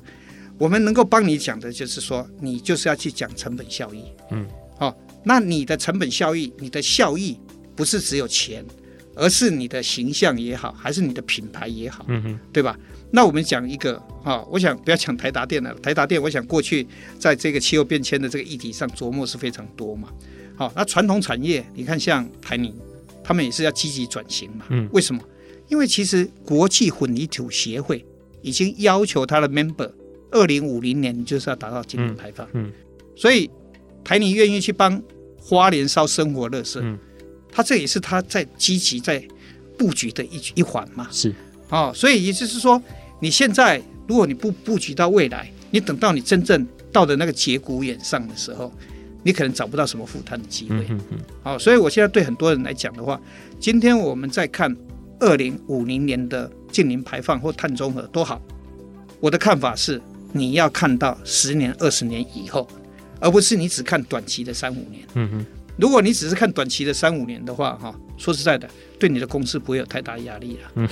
[0.58, 4.02] 我们能够帮你讲的就是说，你就是要去讲成本效益。
[4.32, 4.46] 嗯，
[4.76, 7.38] 好、哦，那你的成本效益，你的效益
[7.76, 8.64] 不是只有钱，
[9.14, 12.76] 而是你的形象也好，还是你的品牌也好，嗯哼，对吧？
[13.10, 16.86] 那我们讲一个啊、哦，我想不要讲台达电了，台达电，我想过去
[17.18, 20.08] 在这个气候变迁的这个议题上琢磨是非常多嘛。
[20.56, 22.74] 好、哦，那传统产业，你看像台泥，
[23.22, 24.66] 他们也是要积极转型嘛。
[24.70, 25.22] 嗯，为什么？
[25.68, 28.04] 因为其实国际混凝土协会
[28.42, 29.88] 已经要求他的 member。
[30.30, 32.46] 二零五零年，你就是要达到净零排放。
[32.52, 32.72] 嗯，嗯，
[33.16, 33.50] 所以
[34.04, 35.02] 台泥愿意去帮
[35.40, 36.98] 花莲烧生活垃圾，嗯，
[37.50, 39.22] 他这也是他在积极在
[39.78, 41.08] 布局的一一环嘛。
[41.10, 41.34] 是，
[41.70, 42.82] 哦，所以也就是说，
[43.20, 48.70] 你现在如果你不布局到未来，你等到你真正到的那个节骨眼上的时候，
[49.22, 50.76] 你可能找不到什么负碳的机会。
[50.76, 51.18] 嗯嗯，嗯。
[51.42, 53.18] 好，所以我现在对很多人来讲的话，
[53.58, 54.76] 今天我们在看
[55.20, 58.42] 二零五零年的净零排放或碳中和多好，
[59.20, 60.00] 我的看法是。
[60.32, 62.68] 你要看到十年、二十年以后，
[63.20, 65.02] 而不是你只看短期的三五年。
[65.14, 68.68] 嗯哼，如果你只是看短期的三五年的话，哈，说实在的，
[68.98, 70.70] 对你的公司不会有太大压力了。
[70.74, 70.88] 嗯，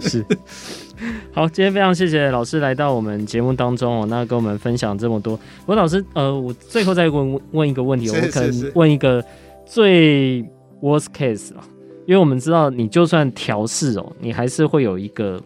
[0.00, 0.24] 是。
[1.32, 5.36] 好，今天非常谢谢老师来到我们节目当中哦，那跟我们分享这么多。
[5.36, 9.24] 不过老师，呃，我最后再问问一个问题，我可能问一个
[9.64, 10.42] 最
[10.80, 11.62] worst case 啊，
[12.06, 15.40] 因为我们知道你就算调试哦，你还是会有一个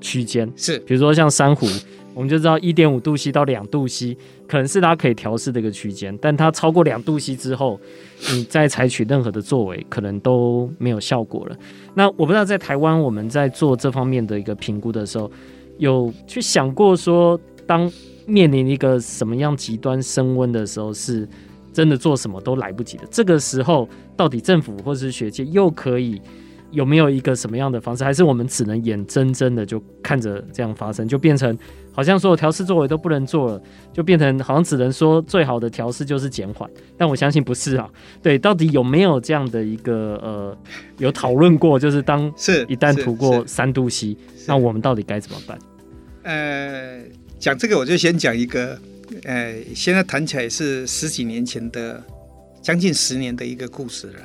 [0.00, 1.68] 区间，是，比如说像珊瑚。
[2.16, 4.16] 我们就知道一点五度 C 到两度 C
[4.48, 7.78] 可能是它可以调试的一个区间，但它超过两度 C 之后，
[8.32, 11.54] 你再采取任何的作为，可能都没有效果了。
[11.92, 15.30] 那我不知道在台湾我们在做这方面的一个评估的时候，
[15.76, 17.92] 有去想过说，当
[18.24, 21.28] 面临一个什么样极端升温的时候，是
[21.70, 23.04] 真的做什么都来不及的。
[23.10, 23.86] 这个时候，
[24.16, 26.18] 到底政府或是学界又可以
[26.76, 28.04] 有没有一个什么样的方式？
[28.04, 31.58] 还是我们只能眼睁睁的就看着这样发生，就变成
[31.90, 33.62] 好像所有调试作为都不能做了，
[33.94, 36.68] 就变成好像只能说最好的调试就是减缓。
[36.98, 37.88] 但我相信不是啊。
[38.22, 40.58] 对，到底有没有这样的一个呃，
[40.98, 41.78] 有讨论过？
[41.78, 44.14] 就是当是一旦突过三度 C，
[44.46, 45.58] 那我们到底该怎么办？
[46.24, 47.00] 呃，
[47.38, 48.78] 讲这个我就先讲一个，
[49.24, 52.04] 呃，现在谈起来是十几年前的，
[52.60, 54.20] 将近十年的一个故事了。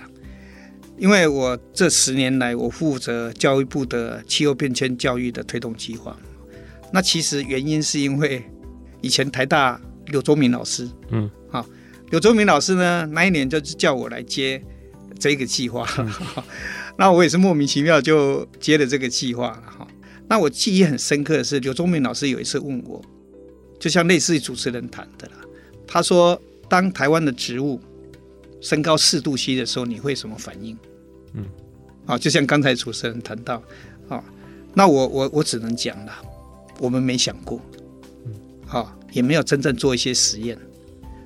[1.01, 6.15] 因为我这十年来，我负责教育部的气候变迁教育的推动计划。
[6.93, 8.43] 那其实原因是因为
[9.01, 11.65] 以前台大柳宗明老师，嗯，好，
[12.11, 14.63] 柳宗明老师呢，那一年就是叫我来接
[15.17, 16.07] 这个计划，嗯、
[16.99, 19.87] 那我也是莫名其妙就接了这个计划了哈。
[20.27, 23.03] 那我记忆很深刻的是，刘宗明老师有一次问我，
[23.79, 25.33] 就像类似于主持人谈的啦。
[25.87, 26.39] 他说
[26.69, 27.81] ：“当台湾的植物
[28.61, 30.77] 升高四度 C 的时候，你会什么反应？”
[31.33, 31.45] 嗯，
[32.05, 33.61] 啊，就像刚才主持人谈到，
[34.09, 34.23] 啊，
[34.73, 36.13] 那我我我只能讲了，
[36.79, 37.61] 我们没想过，
[38.25, 38.33] 嗯，
[38.67, 40.57] 啊，也没有真正做一些实验。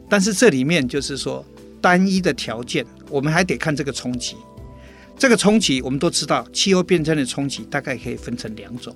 [0.08, 1.44] 但是这里面就是说，
[1.82, 4.36] 单一的条件，我们还得看这个冲击。
[5.18, 8.94] 这个冲击，我们都知道，气候变迁的冲击大概可以分成两种，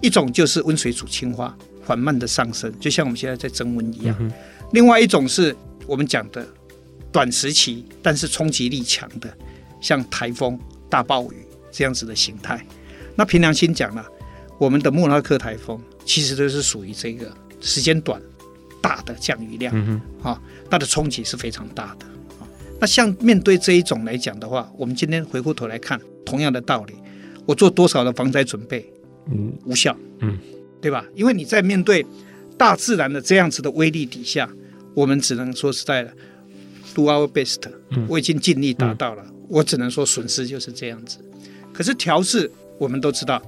[0.00, 4.32] 一种就是温水煮青蛙缓慢的上升，就像我们现在在增温一样；嗯、
[4.72, 6.46] 另外一种是我们讲的
[7.10, 9.36] 短时期但是冲击力强的，
[9.80, 10.58] 像台风、
[10.88, 11.36] 大暴雨
[11.70, 12.64] 这样子的形态。
[13.16, 14.06] 那凭良心讲了，
[14.58, 18.20] 我们的莫拉克台风其实都是属于这个时间短、
[18.80, 22.06] 大的降雨量，嗯、啊，它的冲击是非常大的。
[22.06, 22.46] 啊
[22.80, 26.94] 那像面对这一种来讲的话，我们今天回过头来看，同样的道理，
[27.44, 28.88] 我做多少的防灾准备，
[29.32, 30.38] 嗯，无效，嗯，
[30.80, 31.04] 对吧？
[31.16, 32.06] 因为你在面对
[32.56, 34.48] 大自然的这样子的威力底下，
[34.94, 36.12] 我们只能说实在的
[36.94, 37.68] ，do our best，
[38.06, 41.18] 我已经尽力达到了，嗯，我只能说损失就是这样子。
[41.72, 43.42] 可是调试，我们都知道，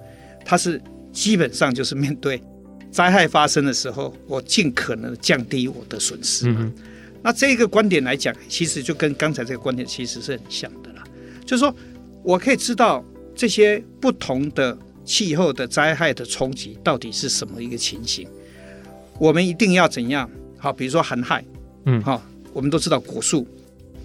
[0.44, 0.80] 它是
[1.12, 2.42] 基本上就是面对
[2.90, 6.58] 灾害发生的时候，我尽可能降低我的损失嘛。
[6.60, 6.72] 嗯
[7.22, 11.04] 那这个观点来讲，其实就跟刚才这个观点其实是很像的啦。
[11.44, 11.74] 就是说，
[12.22, 14.74] 我可以知道这些不同的
[15.04, 18.26] 气候的灾害的冲击到底是什么一个情形。
[19.18, 20.30] 我们一定要怎样？
[20.56, 21.44] 好，比如说寒害，
[21.84, 22.22] 嗯，好，
[22.54, 23.46] 我们都知道果树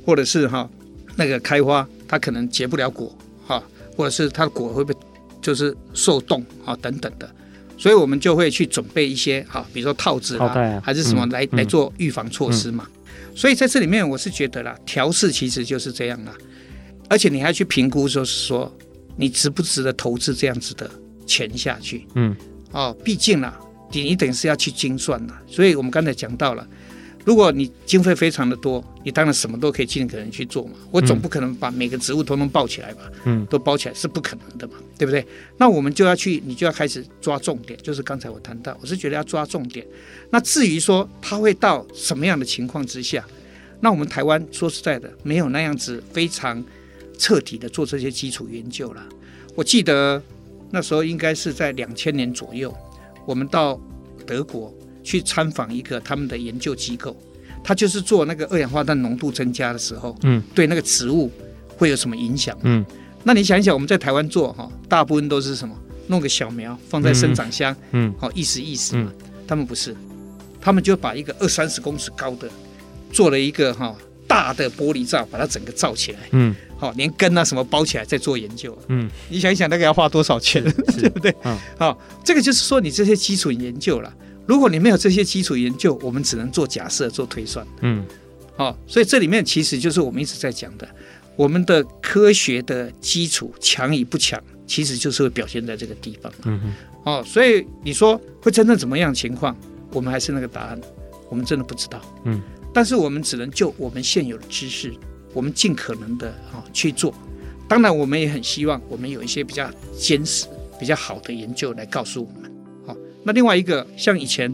[0.06, 0.70] 或者是哈
[1.16, 3.64] 那个开花，它可能结不了果，哈，
[3.96, 5.00] 或者是它的果会不会
[5.42, 7.30] 就是受冻啊等等的。
[7.78, 12.88] 所以我们就会去准备一些哈，比如说套子啦，啊、还是什么来、嗯、来做预防措施嘛。
[12.88, 12.92] 嗯
[13.36, 16.34] 所以在这里面，我是觉得啦，调试其实就是这样啦，
[17.10, 18.74] 而且你还要去评估，就是说
[19.18, 20.90] 你值不值得投资这样子的
[21.26, 22.34] 钱下去，嗯，
[22.72, 23.60] 哦，毕竟啦，
[23.92, 25.42] 你你等于是要去精算啦。
[25.48, 26.66] 所以我们刚才讲到了。
[27.26, 30.74] 如果你经费非常的多，你当然什么都可以尽可能去做嘛。
[30.92, 33.12] 我总不可能把每个植物通通抱起来吧？
[33.26, 35.26] 嗯，都包起来是不可能的嘛，对不对？
[35.58, 39.84] 那我们就要去，你就要开始抓重点，就是刚才我谈到，我是觉得要抓重点。
[40.30, 43.26] 那至于说它会到什么样的情况之下，
[43.82, 46.64] 那我们台湾说实在的，没有那样子非常
[47.18, 49.04] 彻底的做这些基础研究了。
[49.56, 50.22] 我记得
[50.70, 52.72] 那时候应该是在两千年左右，
[53.26, 53.82] 我们到
[54.28, 54.72] 德国。
[55.06, 57.16] 去参访一个他们的研究机构，
[57.64, 61.32] 他就是做那个二氧化碳浓度增加的时候，嗯，对那个植物
[61.78, 62.58] 会有什么影响？
[62.64, 62.84] 嗯，
[63.24, 65.74] 那你想一想，我们在台湾做哈，大部分都是什么？
[66.08, 69.12] 弄个小苗放在生长箱，嗯，好意思意思嘛。
[69.48, 69.96] 他们不是，
[70.60, 72.50] 他们就把一个二三十公尺高的
[73.12, 73.96] 做了一个哈
[74.28, 80.64] 大的玻璃罩，把它整个罩起来，嗯，好连根啊什么包起来再做研究，嗯，你想一想那个要花多少钱，
[81.00, 81.36] 对不对？
[81.78, 84.12] 好，这个就是说你这些基础研究了。
[84.48, 87.66] 如果你没有这些基础研究，我们只能做假设、做推算。
[87.82, 88.06] 嗯，
[88.56, 90.88] 好、哦，所以这里面其实就是我们一直在讲的，
[91.36, 96.32] 我们的科学的基础强与不强，其实就是会表现在这个地方。
[96.44, 96.74] 嗯哼，
[97.12, 99.58] 哦，所以你说会真正怎么样情况，
[99.92, 100.80] 我们还是那个答案，
[101.30, 102.00] 我们真的不知道。
[102.26, 102.40] 嗯，
[102.74, 104.94] 但是我们只能就我们现有的知识，
[105.34, 107.14] 我们尽可能的啊、哦、去做。
[107.68, 109.68] 当然，我们也很希望我们有一些比较
[109.98, 110.46] 坚实、
[110.80, 112.55] 比较好的研究来告诉我们。
[113.26, 114.54] 那另外一个，像以前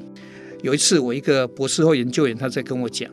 [0.63, 3.11] 有一次，我一个博士后研究员他在跟我讲，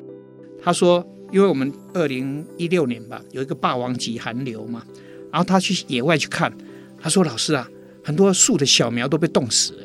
[0.62, 4.84] 他说，因为我们二零一六年吧，有一个霸王级寒流嘛，
[5.32, 6.52] 然后他去野外去看，
[7.00, 7.68] 他说：“老师啊，
[8.04, 9.82] 很多树的小苗都被冻死了。”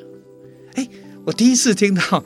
[0.75, 0.87] 哎，
[1.25, 2.23] 我第一次听到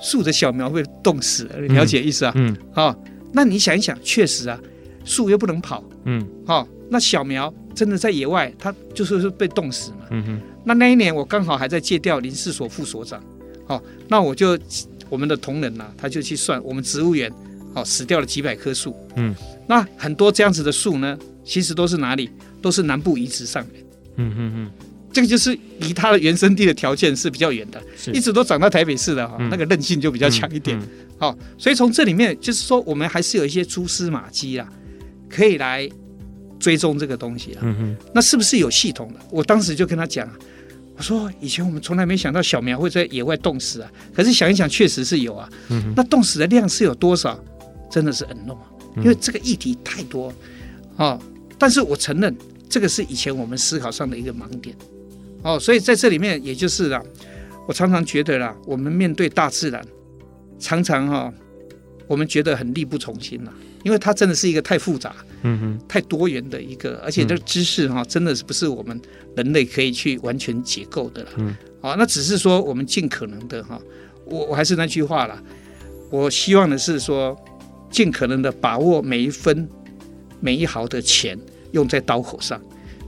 [0.00, 2.32] 树的小苗被冻死了，了解意思啊？
[2.36, 3.04] 嗯，好、哦，
[3.34, 4.58] 那你想一想，确实啊，
[5.04, 10.40] 树又不能跑，嗯，好、哦，那小苗真的在野外，它就是被冻死嘛，嗯哼。
[10.64, 13.22] 那那一年我刚好还在借调林试所副所长，
[13.66, 14.58] 好，那我就
[15.08, 17.32] 我们的同仁呐、啊，他就去算我们植物园
[17.74, 18.94] 哦，死掉了几百棵树。
[19.16, 19.34] 嗯，
[19.66, 22.30] 那很多这样子的树呢，其实都是哪里？
[22.60, 23.80] 都是南部移植上来。
[24.16, 24.70] 嗯嗯嗯，
[25.12, 27.82] 这个就是离它的原生地的条件是比较远的，
[28.12, 30.78] 一直都长到台北市的哈，嗯那个韧性就比较强一点。
[30.78, 30.88] 嗯嗯
[31.18, 34.68] 好，所以从这里面就是说，我们还是有一些蛛丝马迹啦，
[35.28, 35.88] 可以来
[36.58, 37.60] 追踪这个东西啊。
[37.62, 39.20] 嗯嗯，那是不是有系统的？
[39.30, 40.34] 我当时就跟他讲啊，
[41.00, 45.48] 我说以前我们从来没想到小苗会在野外冻死啊，可是想一想，确实是有啊。
[45.70, 47.42] 嗯，那冻死的量是有多少？
[47.90, 48.30] 真的是啊，
[48.96, 50.30] 嗯因为这个议题太多
[50.96, 51.18] 哦。
[51.58, 52.36] 但是我承认，
[52.68, 54.76] 这个是以前我们思考上的一个盲点
[55.42, 55.58] 哦。
[55.58, 57.02] 所以在这里面，也就是啦，
[57.66, 59.82] 我常常觉得啦，我们面对大自然，
[60.58, 61.34] 常常哈、哦，
[62.08, 65.14] 我们觉得很力不从心啦，因为它真的是一个太复杂。
[65.42, 69.00] 嗯哼，太多元的一个，而且这个知识哈，真的是不是我们
[69.36, 71.30] 人类可以去完全解构的了。
[71.38, 73.80] 嗯，好，那只是说我们尽可能的哈，
[74.26, 75.42] 我我还是那句话啦，
[76.10, 77.34] 我希望的是说，
[77.90, 79.66] 尽可能的把握每一分
[80.40, 81.38] 每一毫的钱
[81.72, 82.60] 用在刀口上，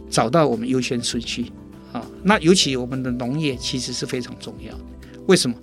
[0.09, 1.53] 找到我们优先顺序
[1.93, 2.03] 啊。
[2.23, 4.85] 那尤其我们的农业其实是非常重要的，
[5.27, 5.55] 为什么？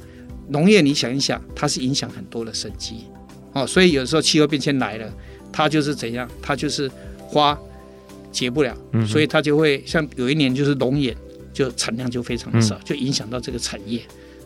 [0.50, 3.06] 农业你想一想，它是影响很多的生机
[3.54, 5.14] 哦，所以有时候气候变迁来了。
[5.52, 6.30] 它就是怎样？
[6.44, 6.90] 它就是
[7.28, 7.60] 花
[8.32, 11.16] 结不了，嗯、所以它就会像有一年就是龙眼，
[11.52, 14.00] 就产量就非常的少，嗯、就影响到这个产业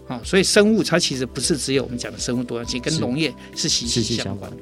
[0.07, 0.21] 啊、哦。
[0.23, 4.57] 所以生物它其实不是只有我们讲的生物多样性，跟农业是息息相关的。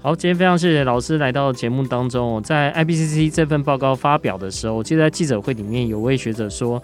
[0.00, 2.40] 好，今天非常谢谢老师来到节目当中。
[2.40, 6.80] 在 IPCC 这份报告发表的时候，我记得在记者会里面有位学者说。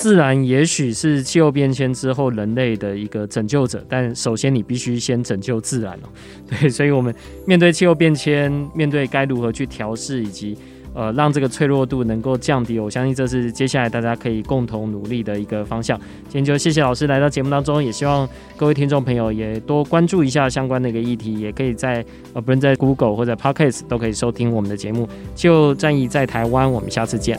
[0.00, 6.08] 自然也许是气候变迁之后人类的一个拯救者，但首先你必须先拯救自然哦。
[6.48, 10.56] 对，所以我们面对气候变迁，面对该如何去调试，以及
[10.94, 16.00] 呃让这个脆弱度能够降低，我相信这是接下来大家可以共同努力的一个方向。
[16.24, 18.26] 今天就谢谢老师来到节目当中，也希望
[18.56, 25.06] 各位听众朋友也多关注一下相关的一个议题，也可以在呃不论在 Google 或者 Podcast 都可以收听我们的节目。
[25.34, 27.38] 气候战役在台湾，我们下次见。